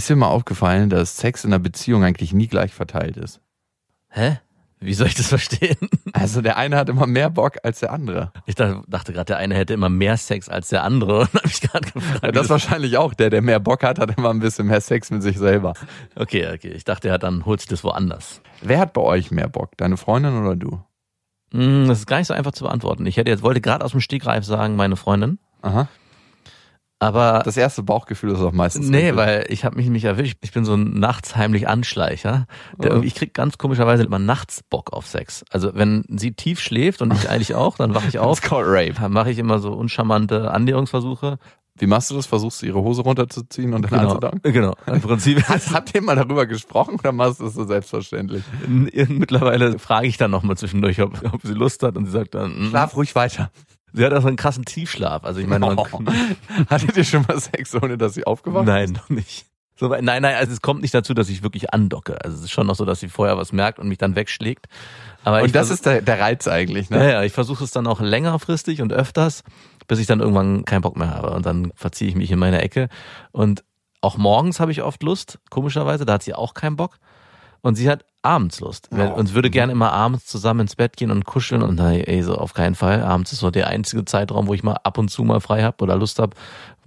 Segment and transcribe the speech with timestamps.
[0.00, 3.38] Ist dir mal aufgefallen, dass Sex in einer Beziehung eigentlich nie gleich verteilt ist?
[4.08, 4.38] Hä?
[4.78, 5.76] Wie soll ich das verstehen?
[6.14, 8.32] Also der eine hat immer mehr Bock als der andere.
[8.46, 11.46] Ich dachte, dachte gerade, der eine hätte immer mehr Sex als der andere und habe
[11.46, 12.22] mich gerade gefragt.
[12.24, 13.12] Ja, das ist wahrscheinlich auch.
[13.12, 15.74] Der, der mehr Bock hat, hat immer ein bisschen mehr Sex mit sich selber.
[16.16, 16.70] okay, okay.
[16.70, 18.40] Ich dachte, er hat dann holt sich das woanders.
[18.62, 19.76] Wer hat bei euch mehr Bock?
[19.76, 20.80] Deine Freundin oder du?
[21.52, 23.04] Hm, Das ist gar nicht so einfach zu beantworten.
[23.04, 25.38] Ich hätte jetzt wollte gerade aus dem Stegreif sagen, meine Freundin.
[25.60, 25.88] Aha.
[27.02, 28.88] Aber Das erste Bauchgefühl ist auch meistens.
[28.88, 29.16] nee, richtig.
[29.16, 30.36] weil ich habe mich nämlich erwischt.
[30.42, 32.46] Ich bin so ein nachts heimlich Anschleicher.
[32.78, 33.02] Der Oh.
[33.02, 35.42] ich krieg ganz komischerweise immer nachts Bock auf Sex.
[35.50, 38.38] Also wenn sie tief schläft und ich eigentlich auch, dann wache ich auf.
[38.38, 39.00] It's called rape.
[39.00, 41.38] Dann mache ich immer so uncharmante Annäherungsversuche.
[41.78, 42.26] Wie machst du das?
[42.26, 44.52] Versuchst du ihre Hose runterzuziehen und dann Genau, anzudanken?
[44.52, 44.74] genau.
[44.86, 48.42] Im Prinzip habt ihr mal darüber gesprochen oder machst du das so selbstverständlich?
[49.08, 52.66] Mittlerweile frage ich dann nochmal zwischendurch, ob, ob sie Lust hat und sie sagt dann,
[52.66, 52.68] mm.
[52.68, 53.50] Schlaf ruhig weiter.
[53.92, 55.24] Sie hat auch so einen krassen Tiefschlaf.
[55.24, 55.86] Also ich meine, man, Oh.
[56.68, 59.46] Hattet ihr schon mal Sex, ohne dass sie aufgewacht nein, noch nicht.
[59.80, 62.22] So, nein, nein, also es kommt nicht dazu, dass ich wirklich andocke.
[62.22, 64.66] Also es ist schon noch so, dass sie vorher was merkt und mich dann wegschlägt.
[65.24, 67.12] Aber Und das ist der, der Reiz eigentlich, ja, ne?
[67.12, 69.42] ja, ich versuche es dann auch längerfristig und öfters,
[69.88, 71.30] bis ich dann irgendwann keinen Bock mehr habe.
[71.30, 72.90] Und dann verziehe ich mich in meine Ecke.
[73.32, 73.64] Und
[74.02, 76.98] auch morgens habe ich oft Lust, komischerweise, da hat sie auch keinen Bock.
[77.62, 78.88] Und sie hat abends Lust.
[78.92, 79.00] Oh.
[79.00, 81.62] Und würde gerne immer abends zusammen ins Bett gehen und kuscheln.
[81.62, 83.02] Und dann, ey, so auf keinen Fall.
[83.02, 85.82] Abends ist so der einzige Zeitraum, wo ich mal ab und zu mal frei habe
[85.82, 86.36] oder Lust habe,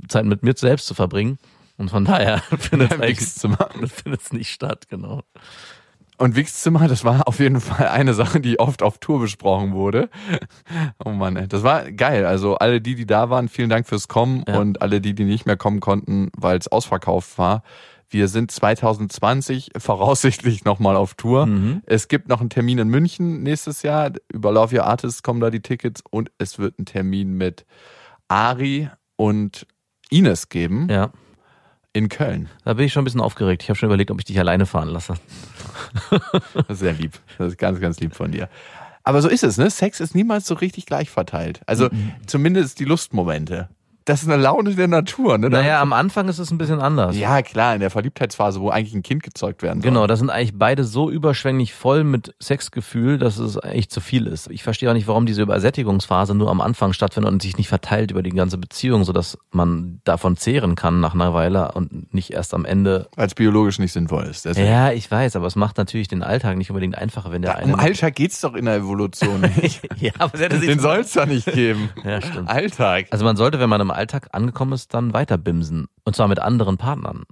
[0.08, 1.38] Zeit mit mir selbst zu verbringen.
[1.78, 3.70] Und von daher findet es Wichszimmer.
[3.88, 5.22] findet's nicht statt, genau.
[6.17, 10.09] Und Wichszimmer, das war auf jeden Fall eine Sache, die oft auf Tour besprochen wurde.
[11.04, 11.48] Oh Mann, ey.
[11.48, 12.26] das war geil.
[12.27, 14.60] Also alle die, die da waren, vielen Dank fürs Kommen Ja.
[14.60, 17.64] und alle die, die nicht mehr kommen konnten, weil es ausverkauft war.
[18.13, 21.47] Wir sind 2020 voraussichtlich nochmal auf Tour.
[21.47, 21.81] Mhm.
[21.85, 24.11] Es gibt noch einen Termin in München nächstes Jahr.
[24.31, 27.65] Über Love Your Artists kommen da die Tickets und es wird einen Termin mit
[28.27, 29.65] Ari und
[30.09, 31.11] Ines geben Ja.
[31.91, 32.49] in Köln.
[32.63, 33.63] Da bin ich schon ein bisschen aufgeregt.
[33.63, 35.15] Ich habe schon überlegt, ob ich dich alleine fahren lasse.
[36.53, 37.13] Das ist sehr lieb.
[37.39, 38.47] Das ist ganz, ganz lieb von dir.
[39.03, 39.69] Aber so ist es, ne?
[39.69, 41.61] Sex ist niemals so richtig gleich verteilt.
[41.65, 41.89] Also
[42.27, 43.69] zumindest die Lustmomente.
[44.05, 45.49] Das ist eine Laune der Natur, ne?
[45.49, 47.15] Da- Naja, am Anfang ist es ein bisschen anders.
[47.17, 49.89] Ja, klar, in der Verliebtheitsphase, wo eigentlich ein Kind gezeugt werden soll.
[49.91, 54.27] Genau, das sind eigentlich beide so überschwänglich voll mit Sexgefühl, dass es eigentlich zu viel
[54.27, 54.49] ist.
[54.52, 58.11] Ich verstehe auch nicht, warum diese Übersättigungsphase nur am Anfang stattfindet und sich nicht verteilt
[58.11, 62.53] über die ganze Beziehung, sodass man davon zehren kann nach einer Weile und nicht erst
[62.53, 63.08] am Ende.
[63.15, 64.45] Weil es biologisch nicht sinnvoll ist.
[64.45, 64.67] Deswegen.
[64.67, 67.73] Ja, ich weiß, aber es macht natürlich den Alltag nicht unbedingt einfacher, wenn der eine.
[67.73, 69.81] Um Alltag geht's doch in der Evolution nicht.
[69.99, 71.89] ja, aber es Den soll es doch nicht geben.
[72.03, 72.49] Ja, stimmt.
[72.49, 73.05] Alltag.
[73.11, 75.87] Also man sollte, wenn man im Alltag angekommen ist, dann weiter bimsen.
[76.04, 77.23] Und zwar mit anderen Partnern.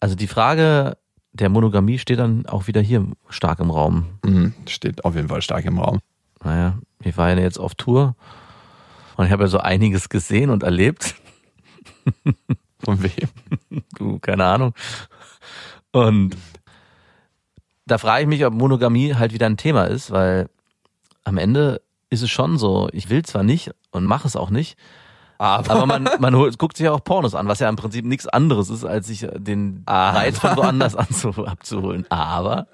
[0.00, 0.96] Also die Frage
[1.32, 4.18] der Monogamie steht dann auch wieder hier stark im Raum.
[4.24, 6.00] Mhm, steht auf jeden Fall stark im Raum.
[6.44, 8.16] Naja, ich war ja jetzt auf Tour
[9.16, 11.14] und ich habe ja so einiges gesehen und erlebt.
[12.84, 13.28] Von wem?
[13.96, 14.74] Du, keine Ahnung.
[15.92, 16.36] Und
[17.86, 20.48] da frage ich mich, ob Monogamie halt wieder ein Thema ist, weil
[21.24, 24.76] am Ende ist es schon so, ich will zwar nicht und mache es auch nicht,
[25.42, 28.26] aber man, man holt, guckt sich ja auch Pornos an, was ja im Prinzip nichts
[28.28, 32.06] anderes ist, als sich den Reiz von woanders anzu, abzuholen.
[32.10, 32.68] Aber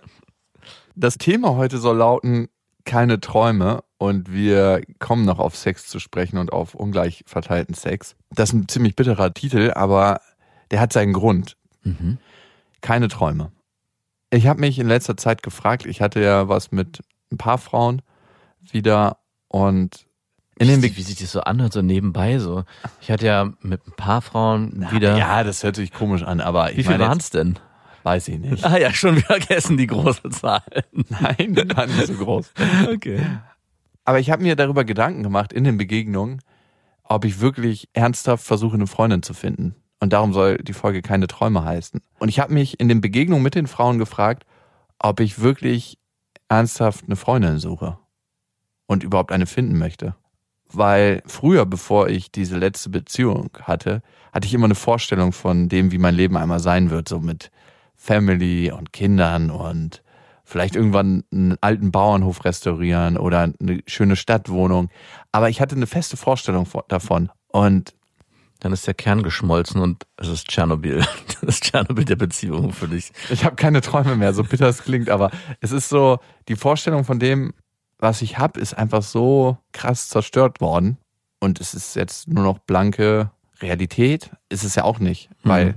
[0.95, 2.49] Das Thema heute soll lauten,
[2.85, 3.83] keine Träume.
[4.01, 8.15] Und wir kommen noch auf Sex zu sprechen und auf ungleich verteilten Sex.
[8.31, 10.21] Das ist ein ziemlich bitterer Titel, aber
[10.71, 11.57] der hat seinen Grund.
[11.83, 12.19] Mhm.
[12.81, 13.51] Keine Träume.
[14.31, 17.03] Ich habe mich in letzter Zeit gefragt, ich hatte ja was mit
[17.33, 18.03] ein paar Frauen
[18.71, 19.19] wieder
[19.49, 20.08] und
[20.59, 22.65] in den sich- wie sich das so anhört, so nebenbei so.
[23.01, 25.17] Ich hatte ja mit ein paar Frauen wieder.
[25.17, 27.59] Ja, das hört sich komisch an, aber ich wie viel meine, waren es denn?
[28.05, 28.65] weiß ich nicht.
[28.65, 30.63] Ah ja, schon wieder vergessen die große Zahl.
[30.93, 32.53] Nein, die waren nicht so groß.
[32.93, 33.21] Okay.
[34.05, 36.41] Aber ich habe mir darüber Gedanken gemacht in den Begegnungen,
[37.03, 39.75] ob ich wirklich ernsthaft versuche, eine Freundin zu finden.
[40.01, 42.01] Und darum soll die Folge keine Träume heißen.
[42.19, 44.45] Und ich habe mich in den Begegnungen mit den Frauen gefragt,
[44.99, 45.99] ob ich wirklich
[46.49, 47.99] ernsthaft eine Freundin suche
[48.87, 50.15] und überhaupt eine finden möchte.
[50.73, 55.93] Weil früher, bevor ich diese letzte Beziehung hatte, hatte ich immer eine Vorstellung von dem,
[55.93, 57.51] wie mein Leben einmal sein wird, so mit
[57.97, 60.03] Family und Kindern und
[60.45, 64.89] vielleicht irgendwann einen alten Bauernhof restaurieren oder eine schöne Stadtwohnung.
[65.33, 67.31] Aber ich hatte eine feste Vorstellung von- davon.
[67.49, 67.95] Und
[68.61, 71.05] Dann ist der Kern geschmolzen und es ist Tschernobyl.
[71.41, 73.13] Das ist Tschernobyl der Beziehung für dich.
[73.31, 75.31] Ich habe keine Träume mehr, so bitter es klingt, aber
[75.61, 76.19] es ist so,
[76.49, 77.55] die Vorstellung von dem,
[77.99, 80.99] was ich habe, ist einfach so krass zerstört worden.
[81.41, 83.31] Und es ist jetzt nur noch blanke
[83.61, 84.31] Realität.
[84.49, 85.75] Ist es ja auch nicht, weil Mhm.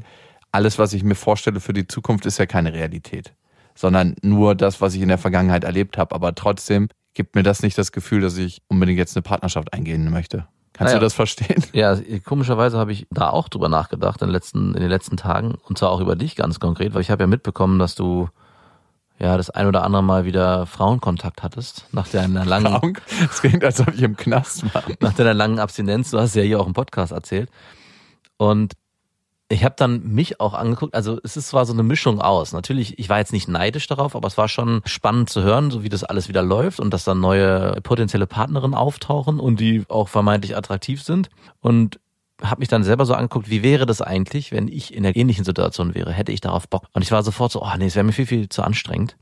[0.51, 3.33] alles, was ich mir vorstelle für die Zukunft, ist ja keine Realität,
[3.75, 6.13] sondern nur das, was ich in der Vergangenheit erlebt habe.
[6.15, 10.09] Aber trotzdem gibt mir das nicht das Gefühl, dass ich unbedingt jetzt eine Partnerschaft eingehen
[10.09, 10.47] möchte.
[10.73, 10.99] Kannst Naja.
[10.99, 11.63] du das verstehen?
[11.73, 15.55] Ja, komischerweise habe ich da auch drüber nachgedacht in den letzten, in den letzten Tagen
[15.67, 18.29] und zwar auch über dich ganz konkret, weil ich habe ja mitbekommen, dass du
[19.21, 23.01] ja das ein oder andere Mal wieder Frauenkontakt hattest nach deiner langen, Frank?
[23.29, 24.83] Es klingt, als ob ich im Knast war.
[24.99, 26.11] nach deiner langen Abstinenz.
[26.11, 27.49] Du hast ja hier auch im Podcast erzählt
[28.37, 28.73] und
[29.51, 32.53] ich habe dann mich auch angeguckt, also es ist zwar so eine Mischung aus.
[32.53, 35.83] Natürlich, ich war jetzt nicht neidisch darauf, aber es war schon spannend zu hören, so
[35.83, 40.07] wie das alles wieder läuft und dass dann neue potenzielle Partnerinnen auftauchen und die auch
[40.07, 41.29] vermeintlich attraktiv sind.
[41.59, 41.99] Und
[42.41, 45.45] habe mich dann selber so angeguckt, wie wäre das eigentlich, wenn ich in der ähnlichen
[45.45, 46.11] Situation wäre?
[46.11, 46.85] Hätte ich darauf Bock?
[46.93, 49.15] Und ich war sofort so, oh nee, es wäre mir viel, viel zu anstrengend.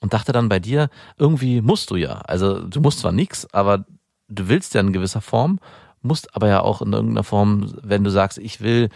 [0.00, 2.20] Und dachte dann bei dir, irgendwie musst du ja.
[2.20, 3.84] Also du musst zwar nichts, aber
[4.28, 5.58] du willst ja in gewisser Form,
[6.02, 8.90] musst aber ja auch in irgendeiner Form, wenn du sagst, ich will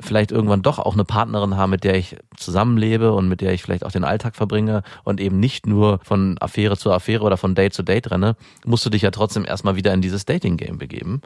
[0.00, 3.62] vielleicht irgendwann doch auch eine Partnerin haben, mit der ich zusammenlebe und mit der ich
[3.62, 7.54] vielleicht auch den Alltag verbringe und eben nicht nur von Affäre zu Affäre oder von
[7.54, 11.20] Date zu Date renne, musst du dich ja trotzdem erstmal wieder in dieses Dating-Game begeben.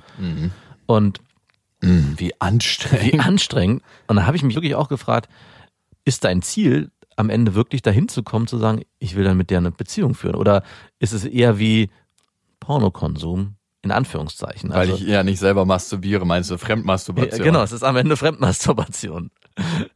[0.86, 1.20] Und
[1.82, 3.12] Hm, Wie anstrengend.
[3.12, 3.82] wie anstrengend.
[4.06, 5.28] Und da habe ich mich wirklich auch gefragt,
[6.04, 9.50] ist dein Ziel am Ende wirklich dahin zu kommen, zu sagen, ich will dann mit
[9.50, 10.34] der eine Beziehung führen?
[10.36, 10.62] Oder
[10.98, 11.90] ist es eher wie
[12.60, 14.70] Pornokonsum, in Anführungszeichen?
[14.70, 17.42] Weil Also- ich ja nicht selber masturbiere, meinst du ja, Fremdmasturbation?
[17.44, 19.30] genau, es ist am Ende Fremdmasturbation.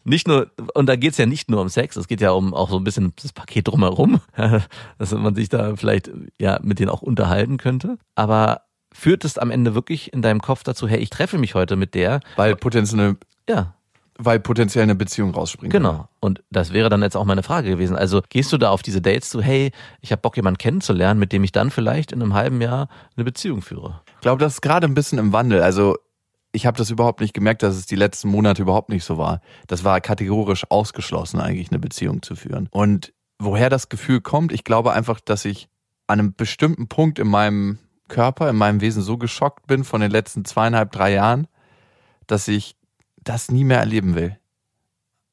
[0.04, 2.70] Nicht nur, und da geht's ja nicht nur um Sex, es geht ja um auch
[2.70, 4.20] so ein bisschen das Paket drumherum,
[4.98, 6.10] dass man sich da vielleicht
[6.40, 7.98] ja mit denen auch unterhalten könnte.
[8.14, 8.62] Aber
[8.92, 11.94] führt es am Ende wirklich in deinem Kopf dazu, hey, ich treffe mich heute mit
[11.94, 12.20] der?
[12.36, 13.16] Weil potenziell,
[13.48, 13.74] Ja,
[14.22, 15.72] weil potenziell eine Beziehung rausspringt.
[15.72, 16.08] Genau.
[16.20, 17.96] Und das wäre dann jetzt auch meine Frage gewesen.
[17.96, 21.32] Also gehst du da auf diese Dates zu, hey, ich habe Bock, jemanden kennenzulernen, mit
[21.32, 24.02] dem ich dann vielleicht in einem halben Jahr eine Beziehung führe?
[24.16, 25.62] Ich glaube, das ist gerade ein bisschen im Wandel.
[25.62, 25.96] Also
[26.52, 29.40] ich habe das überhaupt nicht gemerkt, dass es die letzten Monate überhaupt nicht so war.
[29.66, 32.68] Das war kategorisch ausgeschlossen, eigentlich eine Beziehung zu führen.
[32.72, 35.68] Und woher das Gefühl kommt, ich glaube einfach, dass ich
[36.06, 37.78] an einem bestimmten Punkt in meinem
[38.10, 41.46] Körper, in meinem Wesen so geschockt bin von den letzten zweieinhalb, drei Jahren,
[42.26, 42.76] dass ich
[43.24, 44.36] das nie mehr erleben will.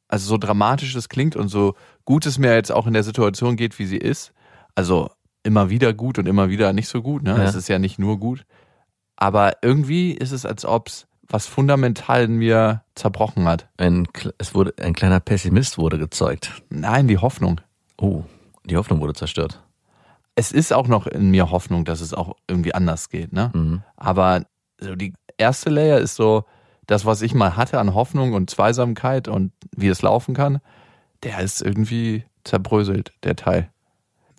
[0.08, 1.76] Also so dramatisch es klingt und so
[2.06, 4.32] gut es mir jetzt auch in der Situation geht, wie sie ist.
[4.76, 5.10] Also
[5.44, 7.24] immer wieder gut und immer wieder nicht so gut.
[7.24, 7.32] Ne?
[7.32, 7.44] Ja.
[7.44, 8.46] Es ist ja nicht nur gut.
[9.18, 13.68] Aber irgendwie ist es, als ob es was fundamental in mir zerbrochen hat.
[13.78, 14.08] Ein,
[14.38, 16.62] es wurde, ein kleiner Pessimist wurde gezeugt.
[16.70, 17.60] Nein, die Hoffnung.
[17.98, 18.24] Oh,
[18.64, 19.62] die Hoffnung wurde zerstört.
[20.40, 23.34] Es ist auch noch in mir Hoffnung, dass es auch irgendwie anders geht.
[23.34, 23.50] Ne?
[23.56, 23.82] Mhm.
[23.96, 24.44] Aber
[24.80, 26.46] so die erste Layer ist so,
[26.86, 30.60] das, was ich mal hatte an Hoffnung und Zweisamkeit und wie es laufen kann,
[31.24, 33.70] der ist irgendwie zerbröselt, der Teil.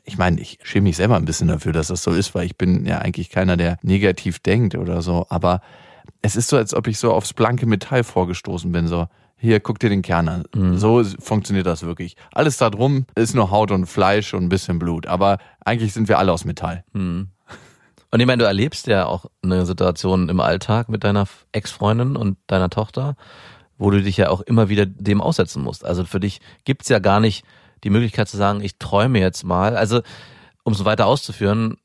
[0.04, 2.56] Ich meine, ich schäme mich selber ein bisschen dafür, dass das so ist, weil ich
[2.56, 5.26] bin ja eigentlich keiner, der negativ denkt oder so.
[5.28, 5.60] Aber
[6.22, 8.86] es ist so, als ob ich so aufs blanke Metall vorgestoßen bin.
[8.86, 10.44] So, hier, guck dir den Kern an.
[10.78, 12.16] So funktioniert das wirklich.
[12.32, 15.06] Alles da drum ist nur Haut und Fleisch und ein bisschen Blut.
[15.06, 16.84] Aber eigentlich sind wir alle aus Metall.
[18.10, 22.36] Und ich meine, du erlebst ja auch eine Situation im Alltag mit deiner Ex-Freundin und
[22.46, 23.16] deiner Tochter,
[23.76, 25.84] wo du dich ja auch immer wieder dem aussetzen musst.
[25.84, 27.44] Also für dich gibt's ja gar nicht
[27.84, 29.76] die Möglichkeit zu sagen, ich träume jetzt mal.
[29.76, 30.02] Also,
[30.64, 31.76] um es weiter auszuführen,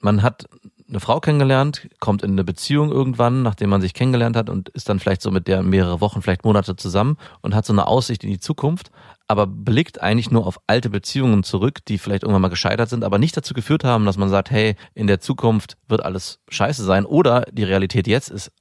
[0.00, 0.46] man hat
[0.94, 4.88] eine Frau kennengelernt, kommt in eine Beziehung irgendwann, nachdem man sich kennengelernt hat und ist
[4.88, 8.22] dann vielleicht so mit der mehrere Wochen, vielleicht Monate zusammen und hat so eine Aussicht
[8.22, 8.90] in die Zukunft,
[9.26, 13.18] aber blickt eigentlich nur auf alte Beziehungen zurück, die vielleicht irgendwann mal gescheitert sind, aber
[13.18, 17.06] nicht dazu geführt haben, dass man sagt, hey, in der Zukunft wird alles scheiße sein
[17.06, 18.52] oder die Realität jetzt ist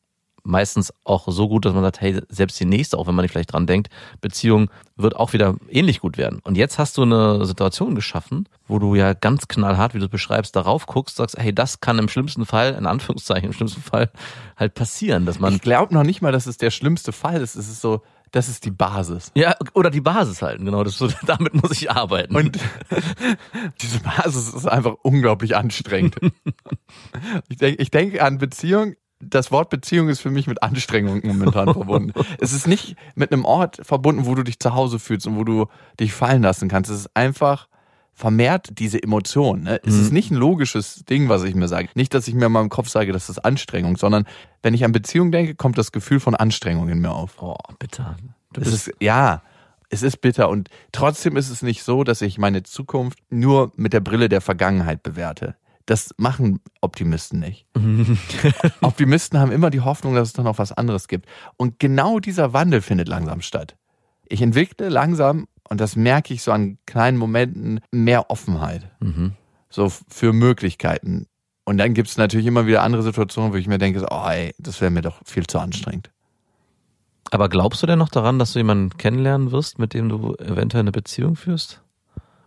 [0.44, 3.32] meistens auch so gut, dass man sagt, hey, selbst die nächste, auch wenn man nicht
[3.32, 3.90] vielleicht dran denkt,
[4.22, 6.40] Beziehung wird auch wieder ähnlich gut werden.
[6.44, 10.12] Und jetzt hast du eine Situation geschaffen, wo du ja ganz knallhart, wie du es
[10.12, 14.12] beschreibst, darauf guckst, sagst, hey, das kann im schlimmsten Fall, in Anführungszeichen, im schlimmsten Fall
[14.58, 17.56] halt passieren, dass man Ich glaube noch nicht mal, dass es der schlimmste Fall ist.
[17.56, 18.02] Es ist so,
[18.34, 19.32] das ist die Basis.
[19.36, 22.36] ja, oder die Basis halten, genau, das, damit muss ich arbeiten.
[22.36, 22.58] Und
[23.82, 26.16] diese Basis ist einfach unglaublich anstrengend.
[27.48, 28.96] ich denke ich denk an Beziehung.
[29.30, 32.14] Das Wort Beziehung ist für mich mit Anstrengung momentan verbunden.
[32.40, 35.44] Es ist nicht mit einem Ort verbunden, wo du dich zu Hause fühlst und wo
[35.44, 35.68] du
[36.00, 36.90] dich fallen lassen kannst.
[36.90, 37.68] Es ist einfach
[38.14, 39.64] vermehrt diese Emotion.
[39.64, 39.82] Ne?
[39.84, 41.90] Es ist nicht ein logisches Ding, was ich mir sage.
[41.96, 44.26] Nicht, dass ich mir in meinem Kopf sage, das ist Anstrengung, sondern
[44.62, 47.42] wenn ich an Beziehung denke, kommt das Gefühl von Anstrengung in mir auf.
[47.42, 48.16] oh, bitte.
[48.54, 49.42] Du Es ist, ja,
[49.90, 53.94] es ist bitter und trotzdem ist es nicht so, dass ich meine Zukunft nur mit
[53.94, 55.56] der Brille der Vergangenheit bewerte.
[55.86, 57.68] Das machen Optimisten nicht.
[58.82, 61.28] Optimisten haben immer die Hoffnung, dass es dann noch was anderes gibt.
[61.58, 63.76] Und genau dieser Wandel findet langsam statt.
[64.28, 68.90] Ich entwickle langsam, und das merke ich so an kleinen Momenten, mehr Offenheit.
[69.00, 69.34] Mhm.
[69.70, 71.28] So für Möglichkeiten.
[71.66, 74.54] Und dann gibt es natürlich immer wieder andere Situationen, wo ich mir denke, oh ey,
[74.58, 76.12] das wäre mir doch viel zu anstrengend.
[77.32, 80.82] Aber glaubst du denn noch daran, dass du jemanden kennenlernen wirst, mit dem du eventuell
[80.82, 81.82] eine Beziehung führst?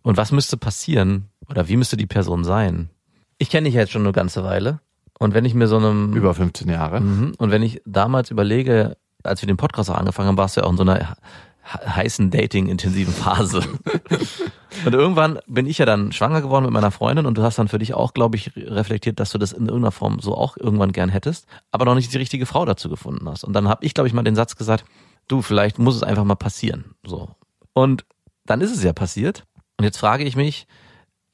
[0.02, 1.30] Und was müsste passieren?
[1.48, 2.90] Oder wie müsste die Person sein?
[3.38, 4.80] Ich kenne dich ja jetzt schon eine ganze Weile.
[5.18, 6.12] Und wenn ich mir so einem.
[6.14, 7.00] Über 15 Jahre.
[7.00, 7.34] Mhm.
[7.38, 10.66] Und wenn ich damals überlege, als wir den Podcast auch angefangen haben, warst du ja
[10.66, 11.16] auch in so einer
[11.62, 13.60] he- heißen Dating-intensiven Phase.
[14.84, 17.68] und irgendwann bin ich ja dann schwanger geworden mit meiner Freundin und du hast dann
[17.68, 20.92] für dich auch, glaube ich, reflektiert, dass du das in irgendeiner Form so auch irgendwann
[20.92, 23.42] gern hättest, aber noch nicht die richtige Frau dazu gefunden hast.
[23.42, 24.84] Und dann habe ich, glaube ich, mal den Satz gesagt,
[25.28, 26.94] du, vielleicht muss es einfach mal passieren.
[27.04, 27.30] So.
[27.72, 28.04] Und
[28.44, 29.44] dann ist es ja passiert.
[29.78, 30.66] Und jetzt frage ich mich,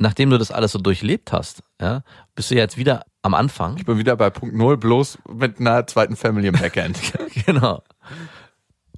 [0.03, 2.03] nachdem du das alles so durchlebt hast, ja,
[2.35, 3.77] bist du jetzt wieder am Anfang.
[3.79, 6.99] Ich bin wieder bei Punkt Null, bloß mit einer zweiten Family im Backend.
[7.47, 7.83] genau.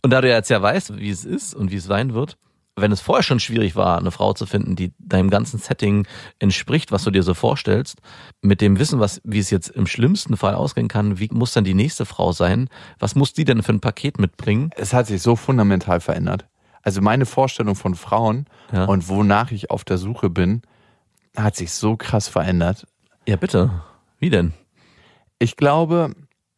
[0.02, 2.36] Und da du jetzt ja weißt, wie es ist und wie es sein wird,
[2.76, 6.06] wenn es vorher schon schwierig war, eine Frau zu finden, die deinem ganzen Setting
[6.40, 7.98] entspricht, was du dir so vorstellst,
[8.42, 11.62] mit dem Wissen, was, wie es jetzt im schlimmsten Fall ausgehen kann, wie muss dann
[11.64, 12.68] die nächste Frau sein?
[12.98, 14.70] Was muss die denn für ein Paket mitbringen?
[14.76, 16.46] es hat sich so fundamental verändert.
[16.82, 18.84] Also meine Vorstellung von Frauen Ja.
[18.86, 20.62] und wonach ich auf der Suche bin,
[21.36, 22.86] hat sich so krass verändert.
[23.26, 23.82] Ja, bitte.
[24.18, 24.52] Wie denn?
[25.38, 26.14] Ich glaube,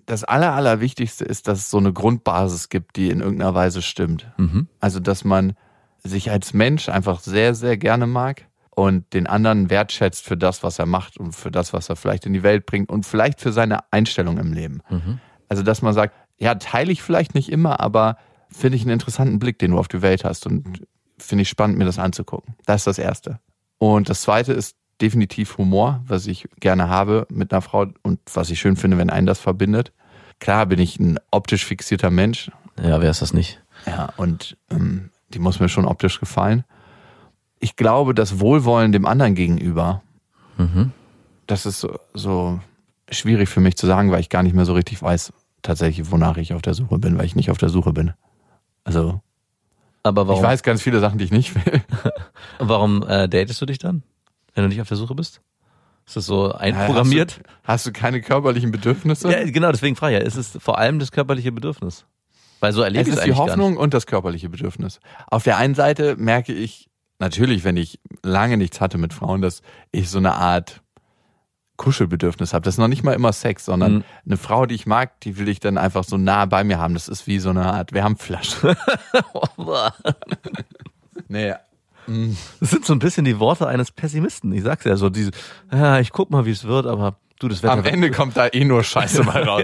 [0.07, 4.31] das Aller, Allerwichtigste ist, dass es so eine Grundbasis gibt, die in irgendeiner Weise stimmt.
[4.37, 4.69] Mhm.
[4.81, 5.55] Also, dass man
[6.03, 10.79] sich als Mensch einfach sehr, sehr gerne mag und den anderen wertschätzt für das, was
[10.79, 13.53] er macht und für das, was er vielleicht in die Welt bringt und vielleicht für
[13.53, 14.83] seine Einstellung im Leben.
[14.89, 15.19] Mhm.
[15.49, 18.17] Also, dass man sagt, ja, teile ich vielleicht nicht immer, aber
[18.51, 20.83] finde ich einen interessanten Blick, den du auf die Welt hast und
[21.19, 22.55] finde ich spannend, mir das anzugucken.
[22.67, 23.41] Das ist das Erste.
[23.79, 28.51] Und das Zweite ist definitiv Humor, was ich gerne habe mit einer Frau und was
[28.51, 29.93] ich schön finde, wenn einen das verbindet.
[30.41, 32.51] Klar bin ich ein optisch fixierter Mensch,
[32.83, 33.63] Ja, wer ist das nicht?
[33.87, 36.65] ja, und ähm, die muss mir schon optisch gefallen.
[37.59, 40.03] Ich glaube, das Wohlwollen dem anderen gegenüber,
[40.59, 40.93] Mhm.
[41.47, 42.61] das ist so, so
[43.11, 46.39] schwierig für mich zu sagen, weil ich gar nicht mehr so richtig weiß, tatsächlich, wonach
[46.39, 48.13] ich auf der Suche bin, weil ich nicht auf der Suche bin.
[48.85, 49.21] Also,
[50.07, 51.83] Aber warum, ich weiß ganz viele Sachen, die ich nicht will.
[52.59, 54.03] warum äh, datest du dich dann,
[54.55, 55.41] wenn du nicht auf der Suche bist?
[56.07, 57.33] Ist das so einprogrammiert?
[57.33, 59.31] Hast du, hast du keine körperlichen Bedürfnisse?
[59.31, 60.27] Ja, genau, deswegen frage ich ja.
[60.27, 62.07] Es ist vor allem das körperliche Bedürfnis.
[62.61, 63.51] Weil so erlebe es ich es ist die eigentlich nicht.
[63.51, 65.01] Hoffnung und das körperliche Bedürfnis.
[65.27, 69.63] Auf der einen Seite merke ich natürlich, wenn ich lange nichts hatte mit Frauen, dass
[69.91, 70.81] ich so eine Art
[71.77, 72.65] Kuschelbedürfnis habe.
[72.65, 74.05] Das ist noch nicht mal immer Sex, sondern Mhm.
[74.27, 76.95] eine Frau, die ich mag, die will ich dann einfach so nah bei mir haben.
[76.95, 78.77] Das ist wie so eine Art Wärmflasche.
[81.29, 81.55] nee.
[82.61, 84.53] Das sind so ein bisschen die Worte eines Pessimisten.
[84.53, 85.33] Ich sag's ja so, diese,
[85.73, 88.47] ja, ich guck mal, wie es wird, aber du, das Wetter Am Ende kommt da
[88.47, 89.63] eh nur Scheiße mal raus.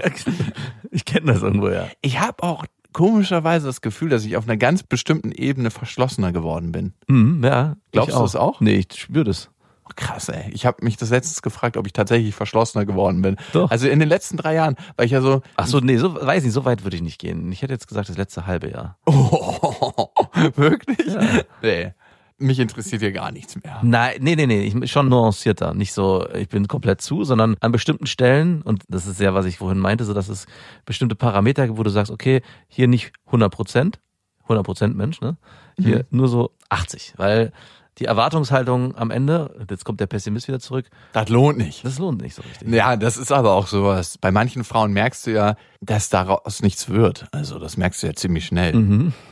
[0.91, 1.87] ich kenne das irgendwo, ja.
[2.01, 6.71] Ich habe auch komischerweise das Gefühl, dass ich auf einer ganz bestimmten Ebene verschlossener geworden
[6.73, 6.93] bin.
[7.07, 7.77] Mhm, ja.
[7.93, 8.59] Glaubst du das auch?
[8.59, 9.49] Nee, ich spüre das.
[9.95, 10.49] Krass, ey.
[10.51, 13.37] Ich habe mich das letztens gefragt, ob ich tatsächlich verschlossener geworden bin.
[13.51, 13.69] Doch.
[13.69, 16.43] Also in den letzten drei Jahren, weil ich ja so, Ach so, nee, so, weiß
[16.43, 17.51] nicht, so weit würde ich nicht gehen.
[17.51, 18.97] Ich hätte jetzt gesagt, das letzte halbe Jahr.
[19.05, 20.09] oh,
[20.55, 21.15] wirklich?
[21.61, 21.93] Nee.
[22.39, 23.79] Mich interessiert hier gar nichts mehr.
[23.83, 25.73] Nein, nee, nee, nee, ich bin schon nuancierter.
[25.73, 29.45] Nicht so, ich bin komplett zu, sondern an bestimmten Stellen, und das ist ja, was
[29.45, 30.47] ich vorhin meinte, so dass es
[30.85, 33.99] bestimmte Parameter gibt, wo du sagst, okay, hier nicht 100 Prozent,
[34.43, 35.37] 100 Prozent Mensch, ne?
[35.77, 37.51] Hier nur so 80, weil
[37.99, 41.85] die Erwartungshaltung am Ende, jetzt kommt der Pessimist wieder zurück, Das lohnt nicht.
[41.85, 42.67] das lohnt nicht so richtig.
[42.69, 44.17] Ja, das ist aber auch sowas.
[44.17, 47.27] Bei manchen Frauen merkst du ja, dass daraus nichts wird.
[47.31, 48.73] Also das merkst du ja ziemlich schnell.
[48.73, 49.13] Mhm.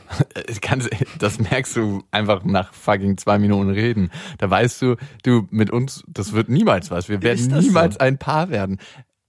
[1.18, 4.10] Das merkst du einfach nach fucking zwei Minuten reden.
[4.38, 7.08] Da weißt du, du mit uns, das wird niemals was.
[7.08, 8.00] Wir werden niemals so?
[8.00, 8.78] ein Paar werden.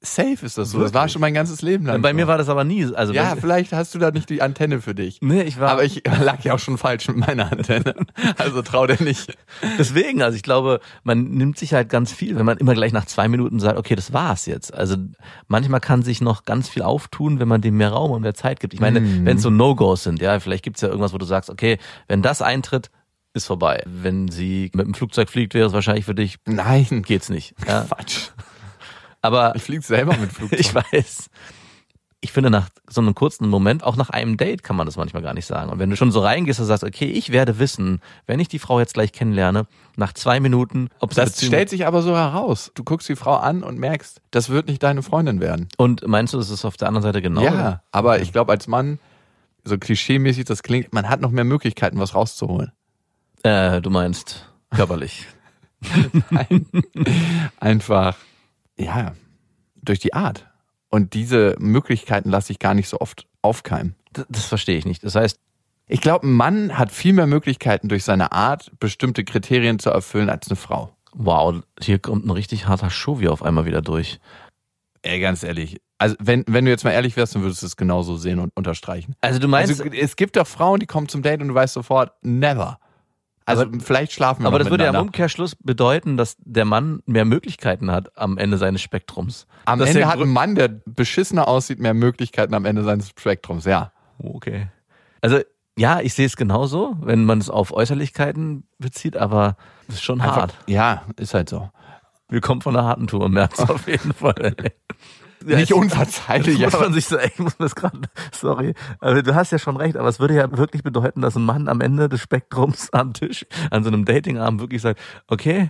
[0.05, 0.81] Safe ist das so.
[0.81, 2.01] Das war schon mein ganzes Leben lang.
[2.01, 2.15] Bei so.
[2.15, 4.93] mir war das aber nie, also ja, vielleicht hast du da nicht die Antenne für
[4.93, 5.19] dich.
[5.21, 7.95] nee, ich war, Aber ich lag ja auch schon falsch mit meiner Antenne.
[8.37, 9.37] Also trau dir nicht.
[9.79, 13.05] Deswegen, also ich glaube, man nimmt sich halt ganz viel, wenn man immer gleich nach
[13.05, 14.73] zwei Minuten sagt, okay, das war's jetzt.
[14.73, 14.97] Also
[15.47, 18.59] manchmal kann sich noch ganz viel auftun, wenn man dem mehr Raum und mehr Zeit
[18.59, 18.73] gibt.
[18.73, 19.25] Ich meine, Mhm.
[19.25, 22.21] wenn es so No-Gos sind, ja, vielleicht gibt's ja irgendwas, wo du sagst, okay, wenn
[22.21, 22.91] das eintritt,
[23.33, 23.81] ist vorbei.
[23.87, 27.03] Wenn sie mit dem Flugzeug fliegt, wäre es wahrscheinlich für dich, Nein.
[27.05, 27.55] geht's nicht.
[27.67, 27.85] Ja.
[27.89, 28.29] Quatsch.
[29.23, 30.59] Aber Ich flieg selber mit Flugzeug.
[30.59, 31.29] ich weiß.
[32.21, 35.21] Ich finde, nach so einem kurzen Moment, auch nach einem Date, kann man das manchmal
[35.23, 35.69] gar nicht sagen.
[35.69, 38.59] Und wenn du schon so reingehst und sagst, okay, ich werde wissen, wenn ich die
[38.59, 39.65] Frau jetzt gleich kennenlerne,
[39.97, 42.71] nach zwei Minuten, ob es Das Beziehung- stellt sich aber so heraus.
[42.75, 45.67] Du guckst die Frau an und merkst, das wird nicht deine Freundin werden.
[45.77, 47.41] Und meinst du, das ist auf der anderen Seite genau?
[47.43, 48.99] Ja, aber ich glaube, als Mann,
[49.65, 52.71] so klischeemäßig das klingt, man hat noch mehr Möglichkeiten, was rauszuholen.
[53.43, 55.25] Äh, du meinst körperlich.
[56.29, 56.67] Nein.
[57.59, 58.15] Einfach,
[58.77, 59.13] ja,
[59.81, 60.47] durch die Art.
[60.89, 63.95] Und diese Möglichkeiten lasse ich gar nicht so oft aufkeimen.
[64.11, 65.03] Das, das verstehe ich nicht.
[65.03, 65.39] Das heißt,
[65.87, 70.29] Ich glaube, ein Mann hat viel mehr Möglichkeiten durch seine Art, bestimmte Kriterien zu erfüllen
[70.29, 70.95] als eine Frau.
[71.13, 74.19] wow, hier kommt ein richtig harter Shovi auf einmal wieder durch.
[75.01, 75.81] Ey, ganz ehrlich.
[75.97, 78.51] Also, wenn, wenn du jetzt mal ehrlich wärst, dann würdest du es genauso sehen und
[78.55, 79.15] unterstreichen.
[79.21, 81.73] Also du meinst, Also, es gibt doch Frauen, die kommen zum Date und du weißt
[81.73, 82.79] sofort, never.
[83.45, 84.95] Also, vielleicht schlafen wir aber noch das würde ja im.
[84.95, 89.47] Umkehrschluss bedeuten, dass der Mann mehr Möglichkeiten hat am Ende seines Spektrums.
[89.65, 93.65] Am Dass Ende hat ein Mann, der beschissener aussieht, mehr Möglichkeiten am Ende seines Spektrums,
[93.65, 93.91] ja.
[94.19, 94.67] Okay.
[95.21, 95.39] Also
[95.77, 99.57] ja, ich sehe es genauso, wenn man es auf Äußerlichkeiten bezieht, aber
[99.87, 100.53] es ist schon Einfach- hart.
[100.67, 101.69] Ja, ist halt so.
[102.29, 104.55] Wir kommen von einer harten Tour, merkt's auf jeden Fall.
[105.45, 107.99] Ja, Nicht unverzeihlich, muss man sich so, ich muss das gerade,
[108.31, 111.43] sorry, aber du hast ja schon recht, aber es würde ja wirklich bedeuten, dass ein
[111.45, 115.69] Mann am Ende des Spektrums am Tisch, an so einem Datingabend wirklich sagt, okay,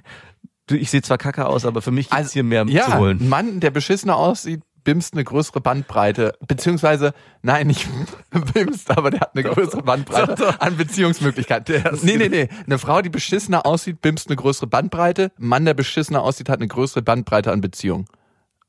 [0.68, 2.98] du, ich sehe zwar kacke aus, aber für mich gibt's hier mehr Also, ja, zu
[2.98, 3.20] holen.
[3.22, 7.88] ein Mann, der beschissener aussieht, bimst eine größere Bandbreite, beziehungsweise, nein, nicht
[8.54, 10.60] bimst, aber der hat eine größere Bandbreite doch, doch.
[10.60, 11.84] an Beziehungsmöglichkeiten.
[12.02, 12.50] Nee, nee, nee.
[12.66, 15.32] Eine Frau, die beschissener aussieht, bimst eine größere Bandbreite.
[15.40, 18.06] Ein Mann, der beschissener aussieht, hat eine größere Bandbreite an Beziehungen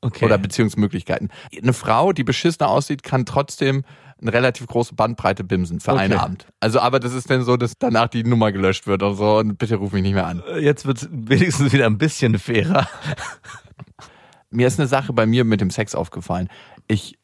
[0.05, 0.25] Okay.
[0.27, 1.31] oder Beziehungsmöglichkeiten.
[1.57, 3.85] Eine Frau, die beschissener aussieht, kann trotzdem
[4.21, 6.23] eine relativ große Bandbreite bimsen für einen Okay.
[6.23, 6.47] Abend.
[6.61, 9.57] Also, aber das ist dann so, dass danach die Nummer gelöscht wird und so und
[9.57, 10.43] bitte ruf mich nicht mehr an.
[10.61, 12.87] Jetzt wird's wenigstens wieder ein bisschen fairer.
[14.51, 16.49] Mir ist eine Sache bei mir mit dem Sex aufgefallen.
[16.87, 17.19] Ich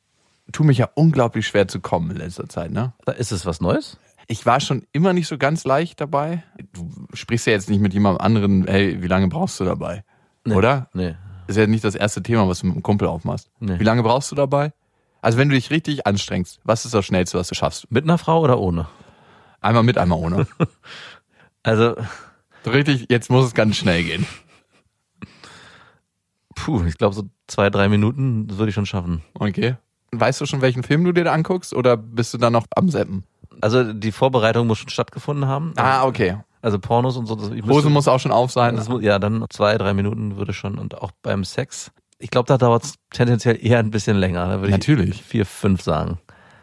[0.51, 2.93] tue mich ja unglaublich schwer zu kommen in letzter Zeit, ne?
[3.19, 3.99] Ist es was Neues?
[4.27, 6.43] Ich war schon immer nicht so ganz leicht dabei.
[6.73, 10.03] Du sprichst ja jetzt nicht mit jemandem anderen, hey, wie lange brauchst du dabei?
[10.45, 10.89] Oder?
[10.93, 11.15] Nee.
[11.51, 13.51] Ist ja nicht das erste Thema, was du mit einem Kumpel aufmachst.
[13.59, 13.81] Nee.
[13.81, 14.73] Wie lange brauchst du dabei?
[15.21, 17.91] Also wenn du dich richtig anstrengst, was ist das Schnellste, was du schaffst?
[17.91, 18.87] Mit einer Frau oder ohne?
[19.61, 20.47] Einmal mit, einmal ohne.
[21.63, 21.95] Also,
[22.65, 24.27] So richtig, jetzt muss es ganz schnell gehen.
[26.55, 29.23] puh, ich glaube so zwei, drei Minuten das würde ich schon schaffen.
[29.35, 29.77] Okay.
[30.13, 32.89] Weißt du schon, welchen Film du dir da anguckst oder bist du da noch am
[32.89, 33.25] Seppen?
[33.61, 35.73] Also die Vorbereitung muss schon stattgefunden haben.
[35.77, 36.39] Ah, okay.
[36.63, 37.35] Also Pornos und so.
[37.37, 38.77] das- Hose müsste- muss auch schon auf sein.
[38.77, 40.79] das muss, ja, dann zwei, drei Minuten würde schon.
[40.79, 41.91] Und auch beim Sex.
[42.19, 44.47] Ich glaube, da dauert es tendenziell eher ein bisschen länger.
[44.47, 45.11] Da würde Natürlich.
[45.11, 46.19] ich vier, fünf sagen.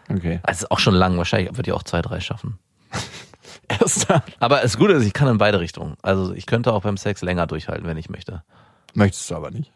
[0.10, 0.40] Okay.
[0.44, 1.18] Also ist auch schon lang.
[1.18, 2.60] Wahrscheinlich würde ich auch zwei, drei schaffen.
[3.68, 4.24] Erster.
[4.40, 5.96] Aber das Gute ist, ich kann in beide Richtungen.
[6.02, 8.44] Also ich könnte auch beim Sex länger durchhalten, wenn ich möchte.
[8.94, 9.72] Möchtest du aber nicht.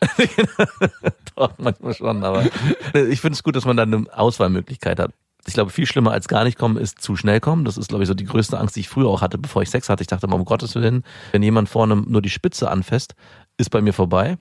[1.35, 2.43] Doch, manchmal schon, aber
[2.93, 5.11] ich finde es gut, dass man dann eine Auswahlmöglichkeit hat.
[5.47, 7.65] Ich glaube, viel schlimmer als gar nicht kommen ist zu schnell kommen.
[7.65, 9.69] Das ist, glaube ich, so die größte Angst, die ich früher auch hatte, bevor ich
[9.69, 10.01] Sex hatte.
[10.01, 13.15] Ich dachte immer, um Gottes Willen, wenn jemand vorne nur die Spitze anfasst,
[13.57, 14.37] ist bei mir vorbei.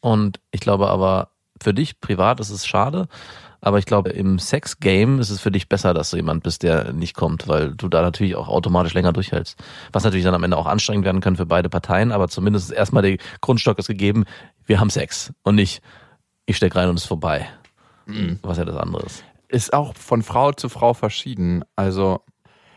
[0.00, 1.30] Und ich glaube aber,
[1.62, 3.06] für dich privat ist es schade.
[3.60, 6.92] Aber ich glaube, im Sex-Game ist es für dich besser, dass du jemand bist, der
[6.92, 9.58] nicht kommt, weil du da natürlich auch automatisch länger durchhältst.
[9.92, 12.76] Was natürlich dann am Ende auch anstrengend werden kann für beide Parteien, aber zumindest ist
[12.76, 14.24] erstmal der Grundstock ist gegeben,
[14.64, 15.82] wir haben Sex und nicht,
[16.46, 17.46] ich steck rein und es ist vorbei.
[18.42, 19.24] Was ja das andere ist.
[19.50, 21.64] Ist auch von Frau zu Frau verschieden.
[21.76, 22.20] Also,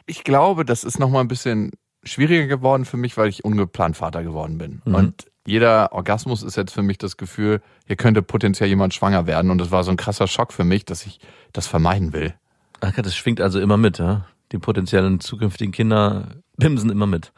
[0.06, 1.72] ich glaube, das ist nochmal ein bisschen
[2.04, 4.82] schwieriger geworden für mich, weil ich ungeplant Vater geworden bin.
[4.86, 4.96] Mhm.
[4.96, 9.52] Und jeder Orgasmus ist jetzt für mich das Gefühl, hier könnte potenziell jemand schwanger werden.
[9.52, 11.20] Und das war so ein krasser Schock für mich, dass ich
[11.52, 12.34] das vermeiden will.
[12.82, 14.26] Ach, das schwingt also immer mit, ja?
[14.52, 17.34] Die potenziellen zukünftigen Kinder bimsen immer mit.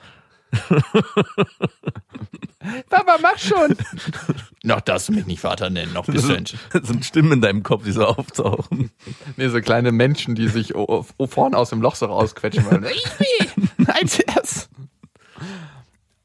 [2.90, 3.76] Papa, mach schon!
[4.64, 7.42] noch darfst du mich nicht Vater nennen, noch bist du ein Das sind Stimmen in
[7.42, 8.90] deinem Kopf, die so auftauchen.
[9.38, 12.86] Nee, so kleine Menschen, die sich o- o- vorne aus dem Loch so rausquetschen wollen.
[13.78, 14.70] Nein, zuerst.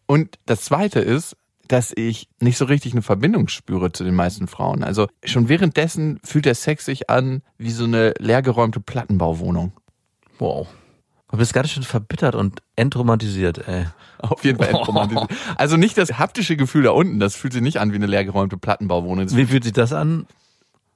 [0.06, 1.36] Und das Zweite ist,
[1.68, 4.82] dass ich nicht so richtig eine Verbindung spüre zu den meisten Frauen.
[4.82, 9.72] Also schon währenddessen fühlt der Sex sich an wie so eine leergeräumte Plattenbauwohnung.
[10.38, 10.66] Wow.
[11.30, 13.86] Du bist ganz schön verbittert und entromantisiert, ey.
[14.18, 15.30] Auf jeden Fall entromantisiert.
[15.56, 18.56] Also nicht das haptische Gefühl da unten, das fühlt sich nicht an wie eine leergeräumte
[18.56, 19.26] Plattenbauwohnung.
[19.26, 20.26] Das- Wie fühlt sich das an?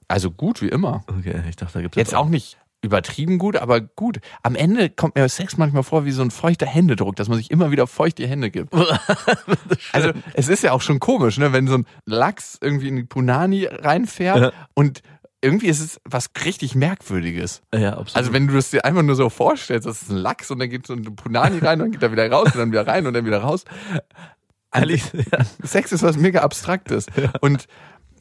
[0.09, 1.05] Also gut wie immer.
[1.07, 4.21] Okay, ich dachte, da gibt Jetzt auch nicht übertrieben gut, aber gut.
[4.43, 7.51] Am Ende kommt mir Sex manchmal vor wie so ein feuchter Händedruck, dass man sich
[7.51, 8.75] immer wieder feucht die Hände gibt.
[9.93, 13.05] also es ist ja auch schon komisch, ne, wenn so ein Lachs irgendwie in die
[13.05, 14.53] Punani reinfährt Ja.
[14.75, 15.01] und
[15.45, 17.63] irgendwie ist es was richtig Merkwürdiges.
[17.75, 18.17] Ja, absolut.
[18.17, 20.71] Also wenn du das dir einfach nur so vorstellst, das ist ein Lachs und dann
[20.71, 23.07] geht so ein Punani rein und dann geht er wieder raus und dann wieder rein
[23.07, 23.65] und dann wieder raus.
[24.73, 25.45] Ehrlich, ja.
[25.63, 27.07] Sex ist was mega Abstraktes.
[27.41, 27.67] Und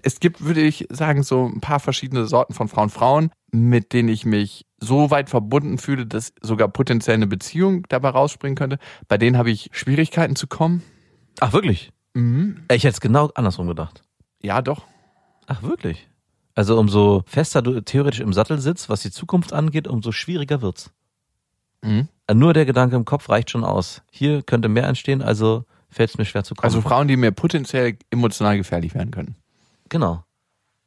[0.04, 2.90] es gibt, würde ich sagen, so ein paar verschiedene Sorten von Frauen.
[2.90, 8.10] Frauen, mit denen ich mich so weit verbunden fühle, dass sogar potenziell eine Beziehung dabei
[8.10, 8.80] rausspringen könnte.
[9.08, 10.84] Bei denen habe ich Schwierigkeiten zu kommen.
[11.40, 11.92] Ach, wirklich?
[12.14, 12.66] Mhm.
[12.70, 14.04] Ich hätte es genau andersrum gedacht.
[14.42, 14.86] Ja, doch.
[15.48, 16.08] Ach, wirklich?
[16.56, 20.92] Also umso fester du theoretisch im Sattel sitzt, was die Zukunft angeht, umso schwieriger wird's.
[21.82, 22.08] Mhm.
[22.34, 24.02] Nur der Gedanke im Kopf reicht schon aus.
[24.12, 26.66] Hier könnte mehr entstehen, also fällt es mir schwer zu kommen.
[26.66, 29.36] Also Frauen, die mir potenziell emotional gefährlich werden können.
[29.90, 30.24] genau.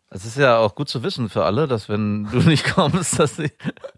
[0.08, 3.36] Es ist ja auch gut zu wissen für alle, dass wenn du nicht kommst, dass
[3.36, 3.50] sie.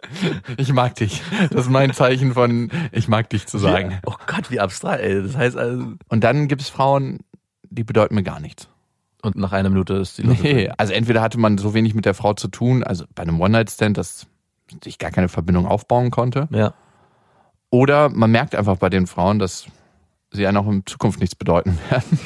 [0.56, 1.22] Ich mag dich.
[1.50, 4.00] Das ist mein Zeichen von, ich mag dich zu sagen.
[4.06, 5.22] Oh Gott, wie abstrakt, ey.
[5.22, 5.92] Das heißt also.
[6.08, 7.18] Und dann gibt es Frauen,
[7.68, 8.68] die bedeuten mir gar nichts.
[9.28, 10.42] Und nach einer Minute ist die Luft.
[10.42, 13.40] Nee, also entweder hatte man so wenig mit der Frau zu tun, also bei einem
[13.40, 14.26] One-Night-Stand, dass
[14.84, 16.48] sich gar keine Verbindung aufbauen konnte.
[16.50, 16.74] Ja.
[17.70, 19.66] Oder man merkt einfach bei den Frauen, dass
[20.30, 22.18] sie ja noch in Zukunft nichts bedeuten werden.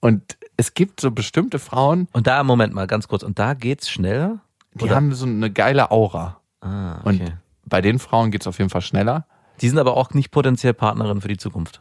[0.00, 3.22] Und es gibt so bestimmte Frauen, Und da, Moment mal, ganz kurz.
[3.22, 4.38] Und da geht's schneller?
[4.74, 6.40] die Oder- haben so eine geile Aura.
[6.60, 7.32] Ah, Und okay.
[7.64, 9.26] bei den Frauen geht's auf jeden Fall schneller.
[9.60, 11.80] Die sind aber auch nicht potenziell Partnerin für die Zukunft.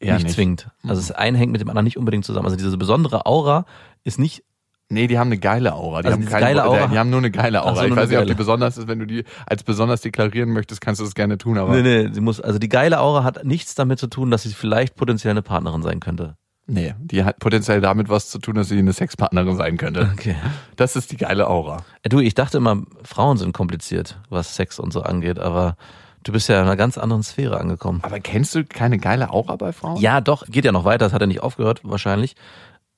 [0.00, 0.34] Eher nicht, nicht.
[0.34, 0.68] zwingend.
[0.84, 2.46] Also das eine hängt mit dem anderen nicht unbedingt zusammen.
[2.46, 3.64] Also diese besondere Aura
[4.04, 4.44] ist nicht,
[4.90, 6.00] Nee, die haben eine geile Aura.
[6.00, 7.74] Die, Also haben, keine, geile Aura- die haben nur eine geile Aura.
[7.74, 8.88] So, ich weiß nicht, ob die besonders ist.
[8.88, 11.58] Wenn du die als besonders deklarieren möchtest, kannst du das gerne tun.
[11.58, 14.44] Aber nee, nee, sie muss, also die geile Aura hat nichts damit zu tun, dass
[14.44, 16.36] sie vielleicht potenziell eine Partnerin sein könnte.
[16.66, 20.08] nee, die hat potenziell damit was zu tun, dass sie eine Sexpartnerin sein könnte.
[20.14, 20.36] Okay.
[20.76, 21.84] Das ist die geile Aura.
[22.02, 25.76] Äh, Du, ich dachte immer, Frauen sind kompliziert, was Sex und so angeht, aber
[26.24, 28.00] du bist ja in einer ganz anderen Sphäre angekommen.
[28.02, 30.00] Aber kennst du keine geile Aura bei Frauen?
[30.00, 32.34] Ja, doch, geht ja noch weiter, das hat ja nicht aufgehört, wahrscheinlich.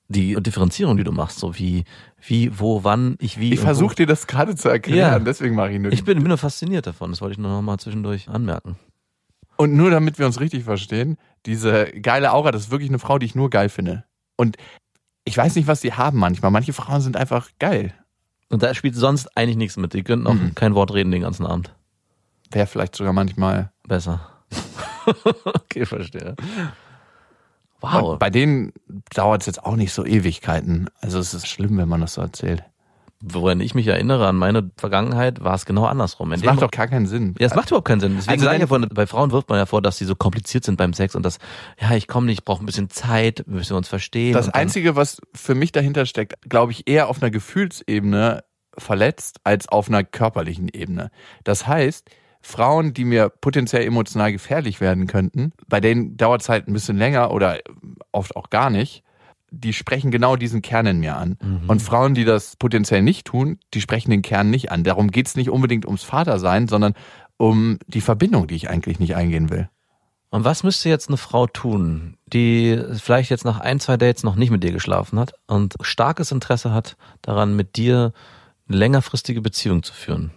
[0.09, 1.85] Die Differenzierung, die du machst, so wie,
[2.21, 3.53] wie, wo, wann, ich wie.
[3.53, 5.19] Ich versuche dir das gerade zu erklären, Ja.
[5.19, 5.91] deswegen mache ich nur.
[5.93, 8.75] Ich bin, bin nur fasziniert davon, das wollte ich nur noch mal zwischendurch anmerken.
[9.55, 13.19] Und nur damit wir uns richtig verstehen, diese geile Aura, das ist wirklich eine Frau,
[13.19, 14.03] die ich nur geil finde.
[14.35, 14.57] Und
[15.23, 16.51] ich weiß nicht, was die haben manchmal.
[16.51, 17.93] Manche Frauen sind einfach geil.
[18.49, 19.93] Und da spielt sonst eigentlich nichts mit.
[19.93, 20.55] Die könnten auch Mhm.
[20.55, 21.73] kein Wort reden den ganzen Abend.
[22.51, 23.71] Wäre vielleicht sogar manchmal.
[23.87, 24.21] Besser.
[25.45, 26.35] okay, verstehe.
[27.79, 28.03] Wow.
[28.13, 28.73] Und bei denen
[29.13, 30.89] dauert es jetzt auch nicht so Ewigkeiten.
[31.01, 32.63] Also es ist schlimm, wenn man das so erzählt.
[33.23, 36.31] Woran ich mich erinnere an meine Vergangenheit, war es genau andersrum.
[36.31, 37.35] Dem- macht doch gar keinen Sinn.
[37.39, 38.15] ja, es macht überhaupt keinen Sinn.
[38.15, 40.15] Deswegen Also sage ich ja vorhin, bei Frauen wirft man ja vor, dass sie so
[40.15, 41.37] kompliziert sind beim Sex und das,
[41.79, 44.33] ja, ich komme nicht, ich brauche ein bisschen Zeit, müssen wir uns verstehen.
[44.33, 48.43] Das Einzige, was für mich dahinter steckt, glaube ich, eher auf einer Gefühlsebene
[48.77, 51.11] verletzt als auf einer körperlichen Ebene.
[51.43, 52.09] Das heißt,
[52.41, 56.97] Frauen, die mir potenziell emotional gefährlich werden könnten, bei denen dauert es halt ein bisschen
[56.97, 57.59] länger oder
[58.11, 59.03] oft auch gar nicht,
[59.51, 61.37] die sprechen genau diesen Kern in mir an.
[61.41, 61.69] Mhm.
[61.69, 64.83] Und Frauen, die das potenziell nicht tun, die sprechen den Kern nicht an.
[64.83, 66.93] Darum geht es nicht unbedingt ums Vatersein, sondern
[67.37, 69.69] um die Verbindung, die ich eigentlich nicht eingehen will.
[70.29, 74.35] Und was müsste jetzt eine Frau tun, die vielleicht jetzt nach ein, zwei Dates noch
[74.35, 78.13] nicht mit dir geschlafen hat und starkes Interesse hat daran, mit dir
[78.69, 80.31] eine längerfristige Beziehung zu führen?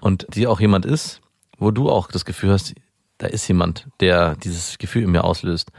[0.00, 1.20] Und die auch jemand ist,
[1.58, 2.74] wo du auch das Gefühl hast,
[3.18, 5.72] da ist jemand, der dieses Gefühl in mir auslöst.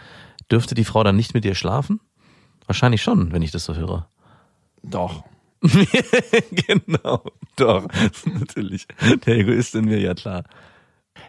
[0.51, 2.01] Dürfte die Frau dann nicht mit dir schlafen?
[2.65, 4.09] Wahrscheinlich schon, wenn ich das so höre.
[4.83, 5.23] Doch.
[6.67, 7.23] genau,
[7.55, 7.87] doch,
[8.25, 8.87] natürlich.
[9.25, 10.43] Der Egoist in mir, ja klar.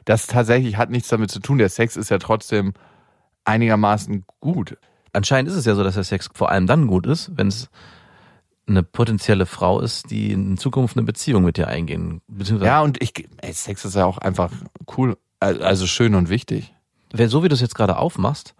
[0.04, 1.58] Das tatsächlich hat nichts damit zu tun.
[1.58, 2.74] Der Sex ist ja trotzdem
[3.44, 4.76] einigermaßen gut.
[5.12, 7.70] anscheinend ist es ja so, dass der Sex vor allem dann gut ist, wenn es
[8.70, 12.20] eine potenzielle Frau ist, die in Zukunft eine Beziehung mit dir eingehen.
[12.60, 14.50] Ja, und ich, ey, Sex ist ja auch einfach
[14.96, 16.72] cool, also schön und wichtig.
[17.12, 18.54] So wie du es jetzt gerade aufmachst,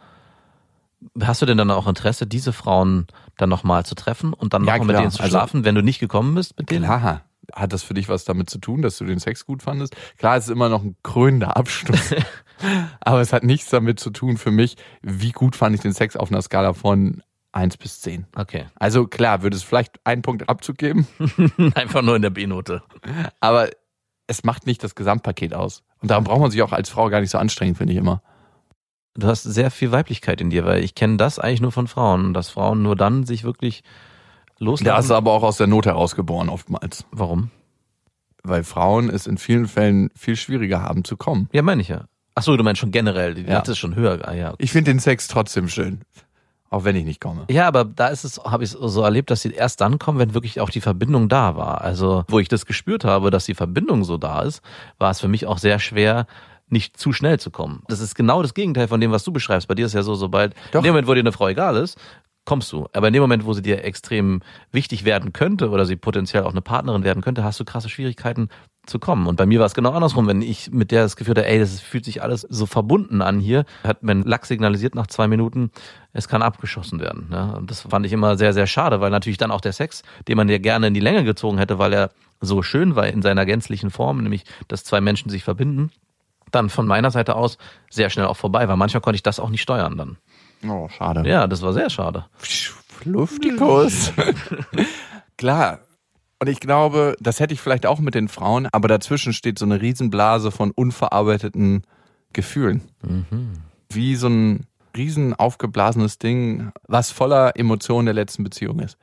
[1.23, 3.07] hast du denn dann auch Interesse, diese Frauen
[3.39, 5.03] dann nochmal zu treffen und dann Ja, nochmal mit klar.
[5.03, 6.85] denen zu Also- schlafen, wenn du nicht gekommen bist mit denen?
[6.85, 7.23] Klar,
[7.55, 9.97] hat das für dich was damit zu tun, dass du den Sex gut fandest?
[10.19, 12.15] Klar, es ist immer noch ein krönender Abschluss.
[13.01, 16.17] Aber es hat nichts damit zu tun für mich, wie gut fand ich den Sex
[16.17, 18.27] auf einer Skala von 1 bis 10.
[18.37, 18.67] Okay.
[18.77, 21.07] Also klar, würde es vielleicht einen Punkt Abzug geben,
[21.75, 22.83] Einfach nur in der B-Note.
[23.41, 23.71] aber
[24.27, 25.83] es macht nicht das Gesamtpaket aus.
[26.01, 28.23] Und darum braucht man sich auch als Frau gar nicht so anstrengen, finde ich immer.
[29.15, 32.33] Du hast sehr viel Weiblichkeit in dir, weil ich kenne das eigentlich nur von Frauen,
[32.33, 33.83] dass Frauen nur dann sich wirklich
[34.61, 35.05] Da loslassen.
[35.05, 37.05] ist er aber auch aus der Not herausgeboren oftmals.
[37.11, 37.51] Warum?
[38.45, 41.49] Weil Frauen es in vielen Fällen viel schwieriger haben zu kommen.
[41.53, 42.05] Ja, meine ich ja.
[42.37, 43.55] Ach so, du meinst schon generell, die Ja.
[43.55, 44.27] Latte ist schon höher.
[44.27, 44.55] Ah, ja.
[44.59, 46.03] Ich finde den Sex trotzdem schön.
[46.73, 47.47] Auch wenn ich nicht komme.
[47.51, 50.21] Ja, aber da ist es, habe ich es so erlebt, dass sie erst dann kommen,
[50.21, 51.81] wenn wirklich auch die Verbindung da war.
[51.81, 54.63] Also, wo ich das gespürt habe, dass die Verbindung so da ist,
[54.99, 56.27] war es für mich auch sehr schwer,
[56.69, 57.83] nicht zu schnell zu kommen.
[57.89, 59.67] Das ist genau das Gegenteil von dem, was du beschreibst.
[59.67, 60.79] Bei dir ist ja so, sobald, Doch.
[60.79, 61.99] in dem Moment, wo dir eine Frau egal ist,
[62.51, 62.89] kommst du.
[62.95, 64.41] Aber in dem Moment, wo sie dir extrem
[64.73, 68.49] wichtig werden könnte oder sie potenziell auch eine Partnerin werden könnte, hast du krasse Schwierigkeiten
[68.87, 69.29] zu kommen.
[69.29, 70.27] Und bei mir war es genau andersrum.
[70.27, 73.39] Wenn ich mit der das Gefühl hatte, ey, das fühlt sich alles so verbunden an
[73.39, 75.71] hier, hat mein Lack signalisiert nach zwei Minuten,
[76.13, 77.29] es kann abgeschossen werden.
[77.31, 77.55] Ne?
[77.57, 80.37] Und das fand ich immer sehr, sehr schade, weil natürlich dann auch der Sex, den
[80.37, 82.11] man ja gerne in die Länge gezogen hätte, weil er
[82.41, 85.93] so schön war in seiner gänzlichen Form, nämlich, dass zwei Menschen sich verbinden,
[86.51, 87.59] dann von meiner Seite aus
[87.91, 88.75] sehr schnell auch vorbei war.
[88.75, 90.17] Manchmal konnte ich das auch nicht steuern dann.
[90.67, 91.29] Oh, schade.
[91.29, 92.27] Ja, das war sehr schade.
[93.05, 94.13] Luftikus.
[95.39, 95.81] Klar.
[96.39, 99.67] Und ich glaube, das hätte ich vielleicht auch mit den Frauen, aber dazwischen steht so
[99.67, 101.83] eine Riesenblase von unverarbeiteten
[102.33, 102.83] Gefühlen.
[103.91, 108.97] wie so ein riesen aufgeblasenes Ding, was voller Emotionen der letzten Beziehung ist.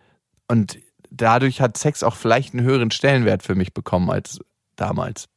[0.48, 0.80] Und
[1.12, 4.40] dadurch hat Sex auch vielleicht einen höheren Stellenwert für mich bekommen als
[4.76, 5.28] damals.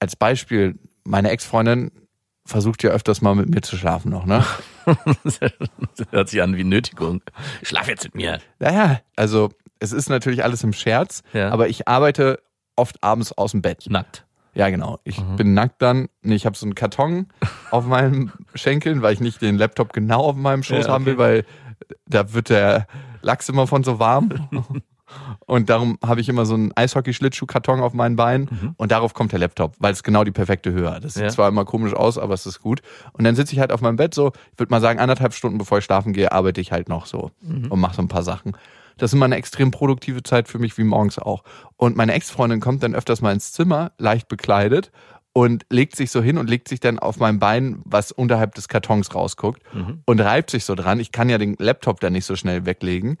[0.00, 1.90] Als Beispiel, meine Ex-Freundin
[2.46, 4.44] versucht ja öfters mal mit mir zu schlafen noch, ne?
[5.24, 5.40] das
[6.10, 7.22] hört sich an wie Nötigung.
[7.62, 8.38] Schlaf jetzt mit mir.
[8.58, 11.50] Naja, also es ist natürlich alles im Scherz, Ja.
[11.50, 12.40] aber ich arbeite
[12.76, 13.86] oft abends aus dem Bett.
[13.88, 14.24] Nackt.
[14.54, 15.00] Ja, genau.
[15.04, 15.36] Ich Mhm.
[15.36, 16.08] bin nackt dann.
[16.22, 17.26] Nee, Ich habe so einen Karton
[17.70, 21.14] auf meinen Schenkeln, weil ich nicht den Laptop genau auf meinem Schoß Ja, haben will,
[21.14, 21.22] okay.
[21.22, 21.44] weil
[22.06, 22.86] da wird der
[23.20, 24.30] Lachs immer von so warm.
[25.46, 29.38] Und darum habe ich immer so einen Eishockey-Schlittschuh-Karton auf meinen Beinen und darauf kommt der
[29.38, 31.04] Laptop, weil es genau die perfekte Höhe hat.
[31.04, 31.26] Das sieht Mhm.
[31.28, 31.32] Ja.
[31.32, 32.80] zwar immer komisch aus, aber es ist gut.
[33.12, 35.58] Und dann sitze ich halt auf meinem Bett so, ich würde mal sagen, anderthalb Stunden
[35.58, 37.70] bevor ich schlafen gehe, arbeite ich halt noch so Mhm.
[37.70, 38.56] und mache so ein paar Sachen.
[38.96, 41.42] Das ist immer eine extrem produktive Zeit für mich, wie morgens auch.
[41.76, 44.92] Und meine Ex-Freundin kommt dann öfters mal ins Zimmer, leicht bekleidet
[45.32, 48.68] und legt sich so hin und legt sich dann auf mein Bein, was unterhalb des
[48.68, 49.60] Kartons rausguckt
[50.06, 51.00] und reibt sich so dran.
[51.00, 53.18] Ich kann ja den Laptop dann nicht so schnell weglegen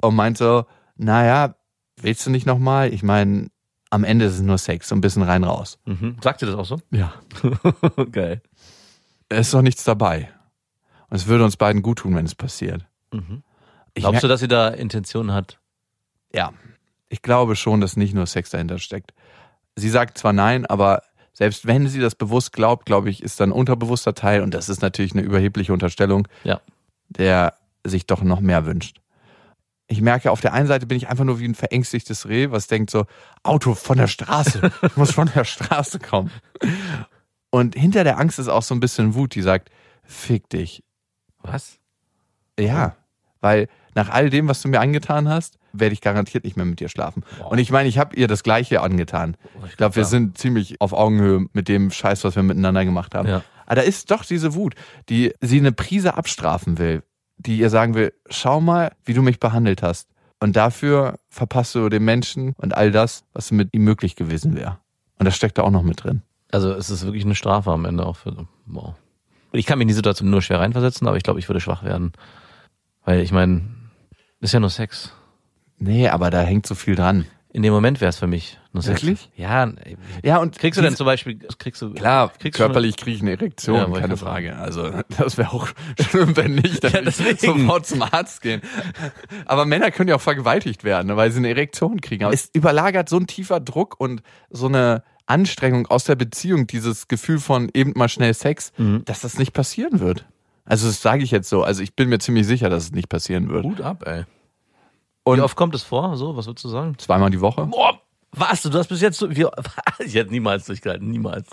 [0.00, 0.66] und meint so,
[0.98, 1.54] naja,
[1.96, 2.92] willst du nicht nochmal?
[2.92, 3.48] Ich meine,
[3.90, 5.78] am Ende ist es nur Sex, so ein bisschen rein raus.
[5.86, 6.16] Mhm.
[6.22, 6.80] Sagt ihr das auch so?
[6.90, 7.14] Ja.
[8.12, 8.42] Geil.
[9.30, 10.30] Es ist doch nichts dabei.
[11.08, 12.84] Und es würde uns beiden gut tun, wenn es passiert.
[13.12, 13.42] Mhm.
[13.94, 15.58] Glaubst du, dass sie da Intentionen hat?
[16.34, 16.52] Ja,
[17.08, 19.14] ich glaube schon, dass nicht nur Sex dahinter steckt.
[19.76, 23.44] Sie sagt zwar nein, aber selbst wenn sie das bewusst glaubt, glaube ich, ist da
[23.44, 26.60] ein unterbewusster Teil, und das ist natürlich eine überhebliche Unterstellung, Ja.
[27.08, 29.00] der sich doch noch mehr wünscht.
[29.90, 32.66] Ich merke, auf der einen Seite bin ich einfach nur wie ein verängstigtes Reh, was
[32.66, 33.06] denkt so,
[33.42, 36.30] Auto von der Straße, ich muss von der Straße kommen.
[37.50, 39.70] Und hinter der Angst ist auch so ein bisschen Wut, die sagt,
[40.04, 40.82] fick dich,
[41.42, 41.78] Was?
[42.60, 42.96] ja,
[43.40, 46.80] weil nach all dem, was du mir angetan hast, werde ich garantiert nicht mehr mit
[46.80, 47.24] dir schlafen.
[47.38, 47.52] Wow.
[47.52, 49.36] Und ich meine, ich habe ihr das Gleiche angetan.
[49.66, 50.08] Ich glaube, wir Ja.
[50.08, 53.28] sind ziemlich auf Augenhöhe mit dem Scheiß, was wir miteinander gemacht haben.
[53.28, 53.42] Ja.
[53.66, 54.74] Aber da ist doch diese Wut,
[55.08, 57.02] die sie eine Prise abstrafen will,
[57.38, 60.08] die ihr sagen will, schau mal, wie du mich behandelt hast.
[60.40, 64.78] Und dafür verpasst du dem Menschen und all das, was mit ihm möglich gewesen wäre.
[65.18, 66.22] Und das steckt da auch noch mit drin.
[66.52, 68.46] Also es ist wirklich eine Strafe am Ende auch für.
[68.66, 68.94] Wow.
[69.52, 71.82] Ich kann mich in die Situation nur schwer reinversetzen, aber ich glaube, ich würde schwach
[71.82, 72.12] werden.
[73.04, 73.62] Weil ich meine,
[74.40, 75.12] ist ja nur Sex.
[75.78, 77.24] Nee, aber da hängt so viel dran.
[77.52, 78.58] In dem Moment wäre es für mich.
[78.86, 79.30] Wirklich?
[79.36, 79.70] Ja.
[80.22, 83.32] Ja, und Kriegst du denn zum Beispiel, kriegst du, Klar, kriegst körperlich kriege ich eine
[83.32, 84.56] Erektion, Ja, keine Frage.
[84.56, 85.68] Also das wäre auch
[86.00, 87.38] schlimm, wenn nicht, dann Ja, deswegen.
[87.60, 88.60] sofort zum Arzt gehen.
[89.46, 92.24] Aber Männer können ja auch vergewaltigt werden, ne, weil sie eine Erektion kriegen.
[92.24, 97.08] Aber es überlagert so ein tiefer Druck und so eine Anstrengung aus der Beziehung, dieses
[97.08, 99.04] Gefühl von eben mal schnell Sex, Mhm.
[99.04, 100.24] dass das nicht passieren wird.
[100.64, 101.62] Also das sage ich jetzt so.
[101.62, 103.64] Also ich bin mir ziemlich sicher, dass es nicht passieren wird.
[103.64, 104.24] Hut ab, ey.
[105.24, 106.16] Und Wie oft kommt es vor?
[106.16, 106.94] So, was würdest du sagen?
[106.96, 107.66] zweimal die Woche.
[107.66, 108.00] Boah,
[108.32, 108.62] was?
[108.62, 109.46] Du hast bis jetzt so, wie,
[110.04, 111.46] ich hätte niemals durchgehalten, niemals.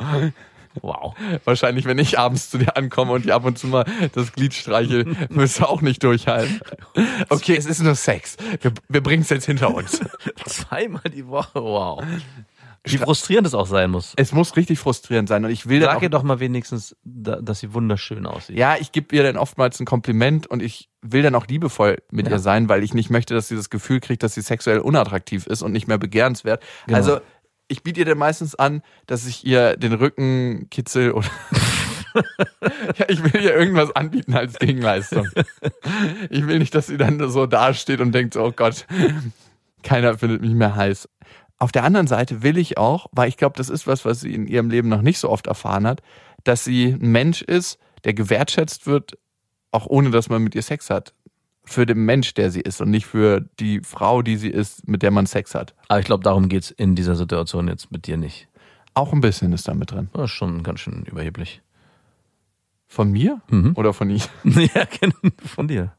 [0.81, 1.15] Wow.
[1.45, 4.53] Wahrscheinlich, wenn ich abends zu dir ankomme und dir ab und zu mal das Glied
[4.53, 6.59] streiche, wirst du auch nicht durchhalten.
[7.29, 8.35] Okay, es ist nur Sex.
[8.61, 10.01] Wir, wir bringen es jetzt hinter uns.
[10.45, 12.03] Zweimal die Woche, wow.
[12.87, 14.13] Wie frustrierend es auch sein muss.
[14.17, 17.61] Es muss richtig frustrierend sein und ich will Sag ihr doch mal wenigstens, da- dass
[17.61, 18.57] sie wunderschön aussieht.
[18.57, 22.27] ja, ich gebe ihr dann oftmals ein Kompliment und ich will dann auch liebevoll mit
[22.27, 22.33] Ja.
[22.33, 25.47] ihr sein, weil ich nicht möchte, dass sie das Gefühl kriegt, dass sie sexuell unattraktiv
[25.47, 26.61] ist und nicht mehr begehrenswert.
[26.87, 26.97] Genau.
[26.97, 27.19] Also
[27.67, 31.27] ich biete ihr dann meistens an, dass ich ihr den Rücken kitzel oder
[32.97, 35.27] ja, ich will ihr irgendwas anbieten als Gegenleistung.
[36.29, 38.85] Ich will nicht, dass sie dann so dasteht und denkt, oh Gott,
[39.83, 41.09] keiner findet mich mehr heiß.
[41.57, 44.33] Auf der anderen Seite will ich auch, weil ich glaube, das ist was, was sie
[44.33, 46.01] in ihrem Leben noch nicht so oft erfahren hat,
[46.43, 49.17] dass sie ein Mensch ist, der gewertschätzt wird,
[49.75, 51.13] auch ohne dass man mit ihr Sex hat.
[51.67, 55.01] Für den Mensch, der sie ist und nicht für die Frau, die sie ist, mit
[55.01, 55.73] der man Sex hat.
[55.87, 58.47] Aber ich glaube, darum geht's in dieser Situation jetzt mit dir nicht.
[58.93, 60.09] Auch ein bisschen ist da mit drin.
[60.13, 61.61] Das ist schon ganz schön überheblich.
[62.87, 63.73] Von mir Mhm.
[63.75, 64.21] oder von ihr?
[64.43, 64.85] ja,
[65.43, 65.91] von dir.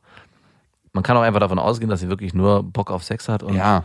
[0.93, 3.55] Man kann auch einfach davon ausgehen, dass sie wirklich nur Bock auf Sex hat und
[3.57, 3.85] Ja.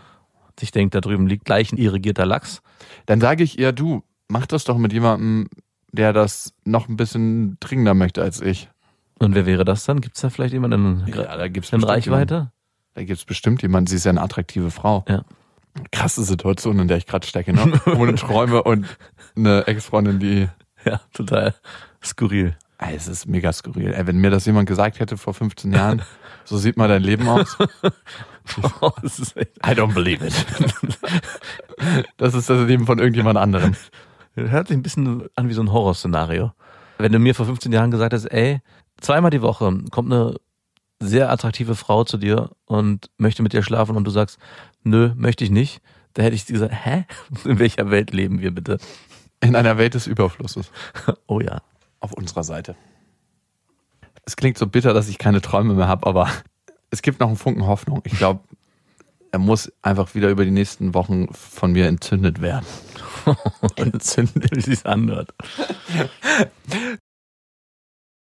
[0.60, 2.62] sich denkt, da drüben liegt gleich ein irrigierter Lachs.
[3.08, 5.50] Dann sage ich ihr, du, mach das doch mit jemandem,
[5.92, 8.70] der das noch ein bisschen dringender möchte als ich.
[9.22, 10.02] Und wer wäre das dann?
[10.02, 12.52] Gibt's da vielleicht jemanden in, Ja, da gibt's in Reichweite?
[12.96, 15.06] Da gibt's bestimmt jemanden, sie ist ja eine attraktive Frau.
[15.08, 15.24] Ja.
[15.92, 17.80] Krasse Situation, in der ich gerade stecke, ne?
[17.98, 18.86] Ohne Träume und
[19.36, 20.50] eine Ex-Freundin, die.
[20.84, 21.54] Ja, total
[22.04, 22.58] skurril.
[22.80, 23.94] Ey, es ist mega skurril.
[23.94, 26.02] Ey, wenn mir das jemand gesagt hätte vor 15 Jahren,
[26.44, 27.58] so sieht mal dein Leben aus.
[29.36, 30.34] echt, I don't believe it.
[32.18, 33.76] Das ist das Leben von irgendjemand anderem.
[34.34, 36.52] hört sich ein bisschen an wie so ein Horrorszenario.
[36.98, 38.62] Wenn du mir vor 15 Jahren gesagt hast, ey,
[39.02, 40.36] zweimal die Woche kommt eine
[41.00, 44.38] sehr attraktive Frau zu dir und möchte mit dir schlafen und du sagst,
[44.84, 45.82] nö, möchte ich nicht,
[46.14, 47.06] da hätte ich gesagt, hä?
[47.46, 48.78] In welcher Welt leben wir bitte?
[49.42, 50.72] In einer Welt des Überflusses.
[51.28, 51.62] Oh ja.
[52.00, 52.76] Auf unserer Seite.
[54.26, 56.30] Es klingt so bitter, dass ich keine Träume mehr habe, aber
[56.90, 58.02] es gibt noch einen Funken Hoffnung.
[58.06, 58.42] Ich glaube,
[59.32, 62.66] er muss einfach wieder über die nächsten Wochen von mir entzündet werden.
[63.76, 65.34] entzündet, wie es anhört.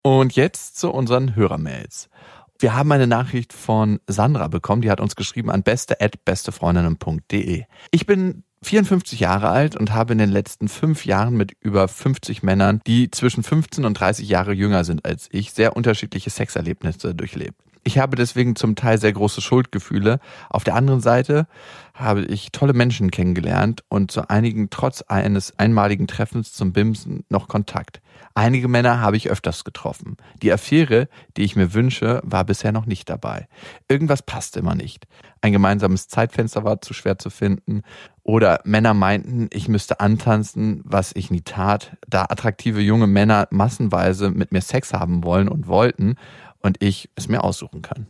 [0.06, 2.10] Und jetzt zu unseren Hörermails.
[2.58, 7.64] Wir haben eine Nachricht von Sandra bekommen, die hat uns geschrieben an beste@bestefreundinnen.de.
[7.90, 12.42] Ich bin 54 Jahre alt und habe in den letzten fünf Jahren mit über 50
[12.42, 17.58] Männern, die zwischen 15 und 30 Jahre jünger sind als ich, sehr unterschiedliche Sexerlebnisse durchlebt.
[17.87, 20.18] Ich habe deswegen zum Teil sehr große Schuldgefühle.
[20.49, 21.47] Auf der anderen Seite
[21.92, 27.47] habe ich tolle Menschen kennengelernt und zu einigen trotz eines einmaligen Treffens zum Bimsen noch
[27.47, 28.01] Kontakt.
[28.35, 30.16] Einige Männer habe ich öfters getroffen.
[30.42, 33.49] Die Affäre, die ich mir wünsche, war bisher noch nicht dabei.
[33.87, 35.07] Irgendwas passte immer nicht.
[35.42, 37.83] Ein gemeinsames Zeitfenster war zu schwer zu finden.
[38.23, 44.31] Oder Männer meinten, ich müsste antanzen, was ich nie tat, da attraktive junge Männer massenweise
[44.31, 46.16] mit mir Sex haben wollen und wollten
[46.64, 48.07] und ich es mir aussuchen kann.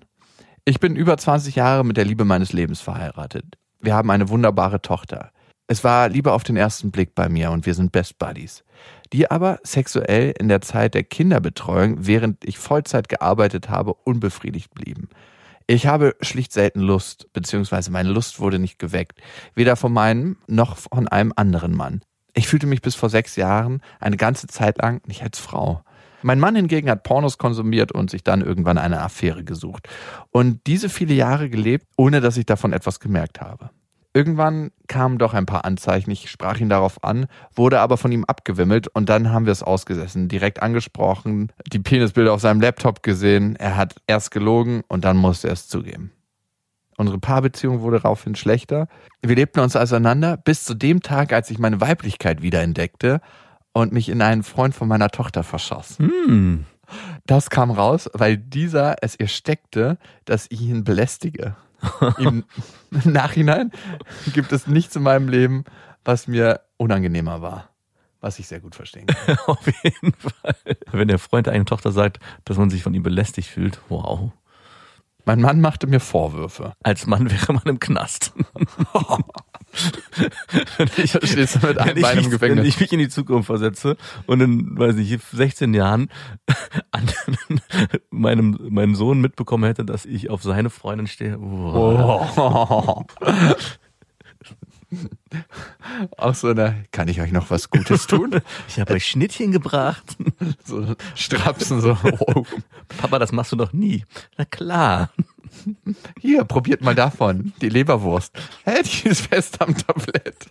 [0.65, 3.59] Ich bin über 20 Jahre mit der Liebe meines Lebens verheiratet.
[3.81, 5.31] Wir haben eine wunderbare Tochter.
[5.67, 8.65] Es war Liebe auf den ersten Blick bei mir und wir sind Best Buddies.
[9.13, 15.09] Die aber sexuell in der Zeit der Kinderbetreuung, während ich Vollzeit gearbeitet habe, unbefriedigt blieben.
[15.67, 19.21] Ich habe schlicht selten Lust, beziehungsweise meine Lust wurde nicht geweckt,
[19.55, 22.03] weder von meinem noch von einem anderen Mann.
[22.35, 25.83] Ich fühlte mich bis vor sechs Jahren eine ganze Zeit lang nicht als Frau.
[26.25, 29.91] Mein Mann hingegen hat Pornos konsumiert und sich dann irgendwann eine Affäre gesucht.
[30.31, 33.69] Und diese viele Jahre gelebt, ohne dass ich davon etwas gemerkt habe.
[34.15, 36.11] Irgendwann kamen doch ein paar Anzeichen.
[36.11, 39.63] Ich sprach ihn darauf an, wurde aber von ihm abgewimmelt und dann haben wir es
[39.63, 43.57] ausgesessen, direkt angesprochen, die Penisbilder auf seinem Laptop gesehen.
[43.57, 46.11] Er hat erst gelogen und dann musste er es zugeben.
[46.97, 48.89] Unsere Paarbeziehung wurde daraufhin schlechter.
[49.21, 53.21] Wir lebten uns auseinander bis zu dem Tag, als ich meine Weiblichkeit wiederentdeckte
[53.75, 55.99] und mich in einen Freund von meiner Tochter verschoss.
[55.99, 56.65] Hm.
[57.27, 61.57] Das kam raus, weil dieser es ihr steckte, dass ich ihn belästige.
[62.19, 62.45] Im
[62.91, 63.71] Nachhinein
[64.33, 65.65] gibt es nichts in meinem Leben,
[66.05, 67.69] was mir unangenehmer war.
[68.21, 69.37] Was ich sehr gut verstehen kann.
[69.47, 70.57] Auf jeden Fall.
[70.93, 74.31] Wenn der Freund einer Tochter sagt, dass man sich von ihm belästigt fühlt, wow.
[75.27, 76.75] Mein Mann machte mir Vorwürfe.
[76.83, 78.33] Als Mann wäre man im Knast.
[80.77, 82.59] wenn ich, Stehst mit einem Bein im Gefängnis.
[82.59, 86.09] Wenn ich mich in die Zukunft versetze und in, weiß nicht, 16 Jahren
[86.91, 87.11] an
[88.11, 91.39] meinem, meinem Sohn mitbekommen hätte, dass ich auf seine Freundin stehe.
[91.39, 93.05] Oh.
[96.17, 98.41] Auch so eine, kann ich euch noch was Gutes tun?
[98.69, 100.17] Ich habe euch Schnittchen gebracht.
[100.65, 101.97] So Strapsen, so.
[102.03, 102.45] Oh.
[102.99, 104.05] Papa, das machst du doch nie.
[104.37, 105.11] Na klar.
[106.21, 107.53] Hier, probiert mal davon.
[107.61, 108.33] Die Leberwurst.
[108.65, 110.47] Hä, die ist fest am Tablett.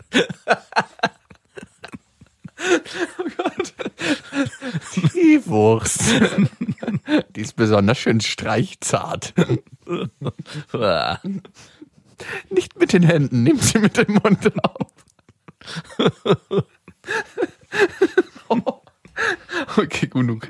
[3.17, 3.73] Oh Gott.
[5.13, 6.01] Die Wurst.
[7.35, 9.33] Die ist besonders schön streichzart.
[12.49, 14.91] Nicht mit den Händen, nehmt sie mit dem Mund auf.
[19.75, 20.47] Okay, genug.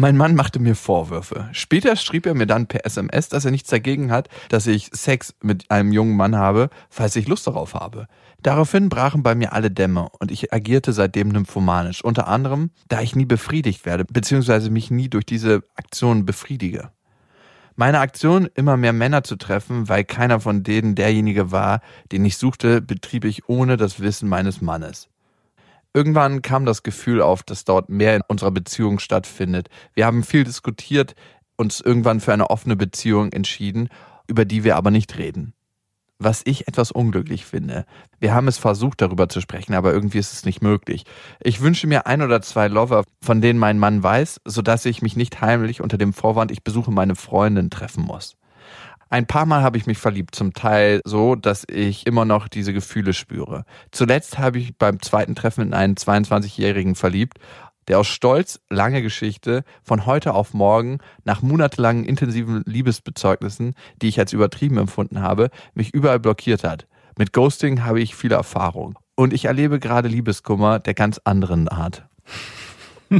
[0.00, 1.48] Mein Mann machte mir Vorwürfe.
[1.50, 5.34] Später schrieb er mir dann per SMS, dass er nichts dagegen hat, dass ich Sex
[5.42, 8.06] mit einem jungen Mann habe, falls ich Lust darauf habe.
[8.40, 13.16] Daraufhin brachen bei mir alle Dämme und ich agierte seitdem nymphomanisch, unter anderem, da ich
[13.16, 16.92] nie befriedigt werde, beziehungsweise mich nie durch diese Aktionen befriedige.
[17.74, 21.80] Meine Aktion, immer mehr Männer zu treffen, weil keiner von denen derjenige war,
[22.12, 25.08] den ich suchte, betrieb ich ohne das Wissen meines Mannes.
[25.98, 29.68] Irgendwann kam das Gefühl auf, dass dort mehr in unserer Beziehung stattfindet.
[29.94, 31.16] Wir haben viel diskutiert,
[31.56, 33.88] uns irgendwann für eine offene Beziehung entschieden,
[34.28, 35.54] über die wir aber nicht reden.
[36.20, 37.84] Was ich etwas unglücklich finde.
[38.20, 41.02] Wir haben es versucht, darüber zu sprechen, aber irgendwie ist es nicht möglich.
[41.40, 45.16] Ich wünsche mir ein oder zwei Lover, von denen mein Mann weiß, sodass ich mich
[45.16, 48.36] nicht heimlich unter dem Vorwand, ich besuche meine Freundin, treffen muss.
[49.10, 52.72] Ein paar Mal habe ich mich verliebt, zum Teil so, dass ich immer noch diese
[52.74, 53.64] Gefühle spüre.
[53.90, 57.38] Zuletzt habe ich beim zweiten Treffen in einen 22-Jährigen verliebt,
[57.88, 64.18] der aus Stolz, lange Geschichte, von heute auf morgen, nach monatelangen intensiven Liebesbezeugnissen, die ich
[64.18, 66.86] als übertrieben empfunden habe, mich überall blockiert hat.
[67.16, 68.98] Mit Ghosting habe ich viele Erfahrung.
[69.14, 72.06] Und ich erlebe gerade Liebeskummer der ganz anderen Art.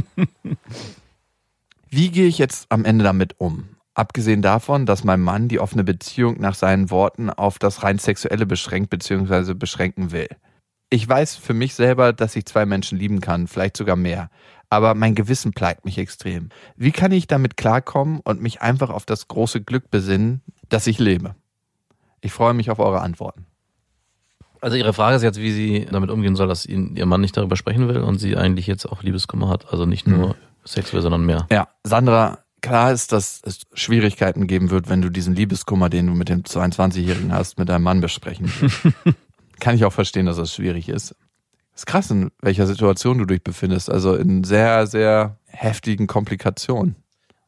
[1.89, 3.69] Wie gehe ich jetzt am Ende damit um?
[3.99, 8.45] Abgesehen davon, dass mein Mann die offene Beziehung nach seinen Worten auf das rein sexuelle
[8.45, 9.55] beschränkt bzw.
[9.55, 10.29] beschränken will.
[10.89, 14.29] Ich weiß für mich selber, dass ich zwei Menschen lieben kann, vielleicht sogar mehr.
[14.69, 16.47] Aber mein Gewissen plagt mich extrem.
[16.77, 20.97] Wie kann ich damit klarkommen und mich einfach auf das große Glück besinnen, dass ich
[20.97, 21.35] lebe?
[22.21, 23.47] Ich freue mich auf eure Antworten.
[24.61, 27.57] Also Ihre Frage ist jetzt, wie sie damit umgehen soll, dass Ihr Mann nicht darüber
[27.57, 29.73] sprechen will und sie eigentlich jetzt auch Liebeskummer hat.
[29.73, 31.47] Also nicht nur Sex wäre, sondern mehr.
[31.51, 36.13] Ja, Sandra, klar ist, dass es Schwierigkeiten geben wird, wenn du diesen Liebeskummer, den du
[36.13, 38.51] mit dem 22-Jährigen hast, mit deinem Mann besprechen.
[39.59, 41.15] Kann ich auch verstehen, dass das schwierig ist.
[41.75, 43.89] Ist krass, in welcher Situation du dich befindest.
[43.89, 46.95] Also in sehr, sehr heftigen Komplikationen.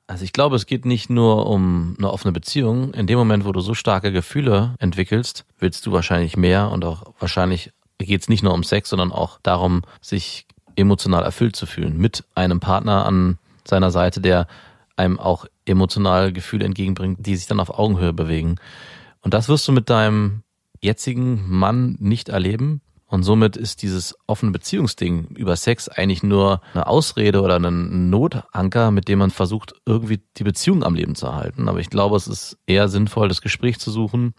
[0.07, 2.93] Also ich glaube, es geht nicht nur um eine offene Beziehung.
[2.93, 7.13] In dem Moment, wo du so starke Gefühle entwickelst, willst du wahrscheinlich mehr und auch
[7.19, 11.97] wahrscheinlich geht es nicht nur um Sex, sondern auch darum, sich emotional erfüllt zu fühlen
[11.97, 14.47] mit einem Partner an seiner Seite, der
[14.95, 18.55] einem auch emotional Gefühle entgegenbringt, die sich dann auf Augenhöhe bewegen.
[19.21, 20.43] Und das wirst du mit deinem
[20.81, 22.81] jetzigen Mann nicht erleben.
[23.05, 28.91] Und somit ist dieses offene Beziehungsding über Sex eigentlich nur eine Ausrede oder ein Notanker,
[28.91, 31.67] mit dem man versucht, irgendwie die Beziehung am Leben zu erhalten.
[31.67, 34.33] Aber ich glaube, es ist eher sinnvoll, das Gespräch zu suchen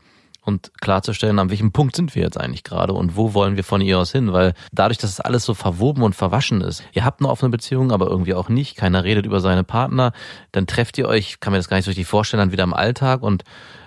[0.45, 3.80] und klarzustellen, an welchem Punkt sind wir jetzt eigentlich gerade und wo wollen wir von
[3.80, 7.20] ihr aus hin, weil dadurch, dass es alles so verwoben und verwaschen ist, ihr habt
[7.20, 10.12] eine offene Beziehung, aber irgendwie auch nicht, keiner redet über seine Partner,
[10.51, 12.74] dann trefft ihr euch, kann mir das gar nicht so richtig vorstellen, dann wieder im
[12.74, 13.45] Alltag und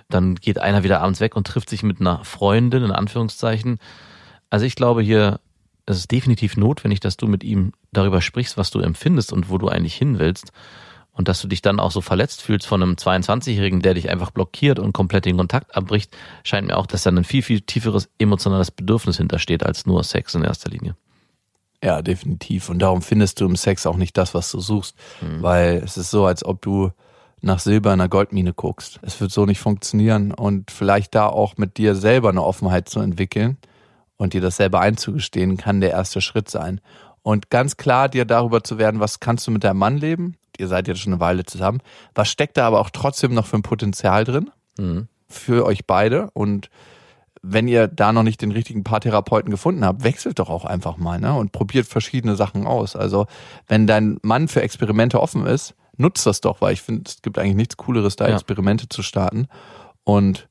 [0.08, 3.78] dann geht einer wieder abends weg und trifft sich mit einer Freundin, in Anführungszeichen.
[4.48, 5.40] Also ich glaube hier,
[5.84, 9.58] es ist definitiv notwendig, dass du mit ihm darüber sprichst, was du empfindest und wo
[9.58, 10.52] du eigentlich hin willst.
[11.16, 14.30] Und dass du dich dann auch so verletzt fühlst von einem 22-Jährigen, der dich einfach
[14.30, 16.14] blockiert und komplett den Kontakt abbricht,
[16.44, 20.34] scheint mir auch, dass da ein viel, viel tieferes emotionales Bedürfnis hintersteht als nur Sex
[20.34, 20.94] in erster Linie.
[21.82, 22.68] Ja, definitiv.
[22.68, 24.94] Und darum findest du im Sex auch nicht das, was du suchst.
[25.22, 25.42] Mhm.
[25.42, 26.90] Weil es ist so, als ob du
[27.40, 28.98] nach Silber in einer Goldmine guckst.
[29.00, 30.32] Es wird so nicht funktionieren.
[30.32, 33.56] Und vielleicht da auch mit dir selber eine Offenheit zu entwickeln
[34.18, 36.80] und dir das selber einzugestehen, kann der erste Schritt sein.
[37.22, 40.68] Und ganz klar dir darüber zu werden, was kannst du mit deinem Mann leben ihr
[40.68, 41.80] seid jetzt schon eine Weile zusammen.
[42.14, 44.50] Was steckt da aber auch trotzdem noch für ein Potenzial drin?
[44.78, 45.08] Mhm.
[45.28, 46.30] Für euch beide.
[46.32, 46.70] Und
[47.42, 51.20] wenn ihr da noch nicht den richtigen Paartherapeuten gefunden habt, wechselt doch auch einfach mal
[51.20, 51.34] ne?
[51.34, 52.96] und probiert verschiedene Sachen aus.
[52.96, 53.26] Also
[53.68, 57.38] wenn dein Mann für Experimente offen ist, nutzt das doch, weil ich finde, es gibt
[57.38, 58.34] eigentlich nichts Cooleres, da ja.
[58.34, 59.48] Experimente zu starten.
[60.04, 60.48] Und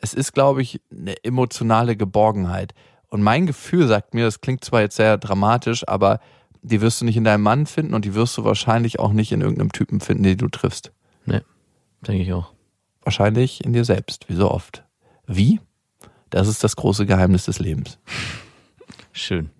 [0.00, 2.74] es ist, glaube ich, eine emotionale Geborgenheit.
[3.08, 6.18] Und mein Gefühl sagt mir, das klingt zwar jetzt sehr dramatisch, aber
[6.62, 9.32] die wirst du nicht in deinem Mann finden und die wirst du wahrscheinlich auch nicht
[9.32, 10.92] in irgendeinem Typen finden, den du triffst.
[11.26, 11.40] Nee,
[12.06, 12.52] denke ich auch.
[13.02, 14.84] Wahrscheinlich in dir selbst, wie so oft.
[15.26, 15.60] Wie?
[16.30, 17.98] Das ist das große Geheimnis des Lebens.
[19.12, 19.50] Schön.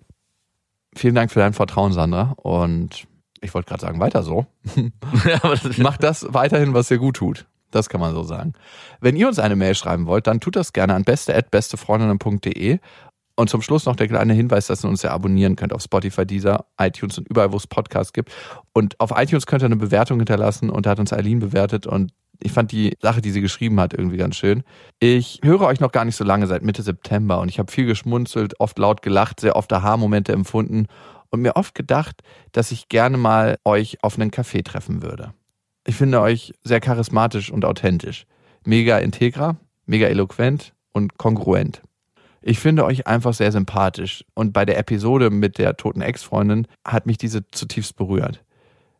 [0.95, 2.33] Vielen Dank für dein Vertrauen, Sandra.
[2.37, 3.05] Und
[3.41, 4.45] ich wollte gerade sagen, weiter so.
[5.77, 7.45] Mach das weiterhin, was dir gut tut.
[7.71, 8.53] Das kann man so sagen.
[9.01, 12.79] Wenn ihr uns eine Mail schreiben wollt, dann tut das gerne an beste@bestefreundinnen.de
[13.35, 16.25] und zum Schluss noch der kleine Hinweis, dass ihr uns ja abonnieren könnt auf Spotify,
[16.25, 18.31] Deezer, iTunes und überall, wo es Podcasts gibt.
[18.73, 22.13] Und auf iTunes könnt ihr eine Bewertung hinterlassen und da hat uns Eileen bewertet und
[22.39, 24.63] ich fand die Sache, die sie geschrieben hat, irgendwie ganz schön.
[24.99, 27.85] Ich höre euch noch gar nicht so lange, seit Mitte September und ich habe viel
[27.85, 30.87] geschmunzelt, oft laut gelacht, sehr oft Aha-Momente empfunden
[31.29, 32.21] und mir oft gedacht,
[32.51, 35.33] dass ich gerne mal euch auf einen Café treffen würde.
[35.85, 38.25] Ich finde euch sehr charismatisch und authentisch.
[38.65, 41.81] Mega integra, mega eloquent und kongruent.
[42.45, 47.05] Ich finde euch einfach sehr sympathisch und bei der Episode mit der toten Ex-Freundin hat
[47.05, 48.43] mich diese zutiefst berührt.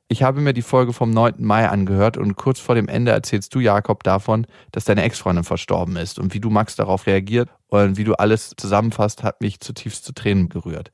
[0.08, 1.36] Ich habe mir die Folge vom 9.
[1.40, 5.98] Mai angehört und kurz vor dem Ende erzählst du, Jakob, davon, dass deine Ex-Freundin verstorben
[5.98, 10.06] ist und wie du Max darauf reagiert und wie du alles zusammenfasst, hat mich zutiefst
[10.06, 10.94] zu Tränen gerührt.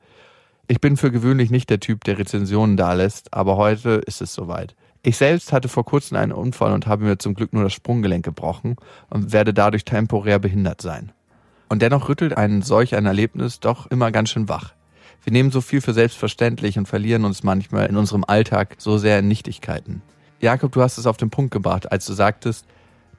[0.67, 4.75] Ich bin für gewöhnlich nicht der Typ, der Rezensionen dalässt, aber heute ist es soweit.
[5.03, 8.25] Ich selbst hatte vor kurzem einen Unfall und habe mir zum Glück nur das Sprunggelenk
[8.25, 8.75] gebrochen
[9.11, 11.11] und werde dadurch temporär behindert sein.
[11.69, 14.73] Und dennoch rüttelt ein solch ein Erlebnis doch immer ganz schön wach.
[15.23, 19.19] Wir nehmen so viel für selbstverständlich und verlieren uns manchmal in unserem Alltag so sehr
[19.19, 20.01] in Nichtigkeiten.
[20.41, 22.65] Jakob, du hast es auf den Punkt gebracht, als du sagtest,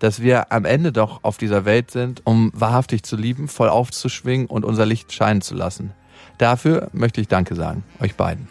[0.00, 4.46] dass wir am Ende doch auf dieser Welt sind, um wahrhaftig zu lieben, voll aufzuschwingen
[4.46, 5.92] und unser Licht scheinen zu lassen.
[6.38, 8.48] Dafür möchte ich Danke sagen, euch beiden.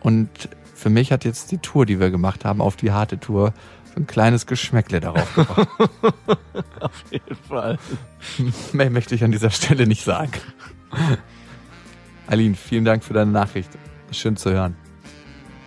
[0.00, 0.30] Und
[0.74, 3.52] für mich hat jetzt die Tour, die wir gemacht haben, auf die harte Tour,
[3.96, 5.68] ein kleines Geschmäckle darauf gebracht.
[6.80, 7.78] Auf jeden Fall.
[8.72, 10.32] Mehr möchte ich an dieser Stelle nicht sagen.
[12.26, 13.70] Aline, vielen Dank für deine Nachricht.
[14.10, 14.76] Schön zu hören.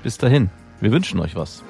[0.04, 0.50] Bis dahin.
[0.80, 1.64] Wir wünschen euch was.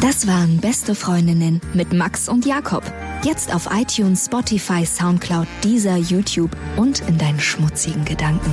[0.00, 2.82] Das waren Beste Freundinnen mit Max und Jakob.
[3.24, 8.50] Jetzt auf iTunes, Spotify, Soundcloud, dieser YouTube und in deinen schmutzigen Gedanken.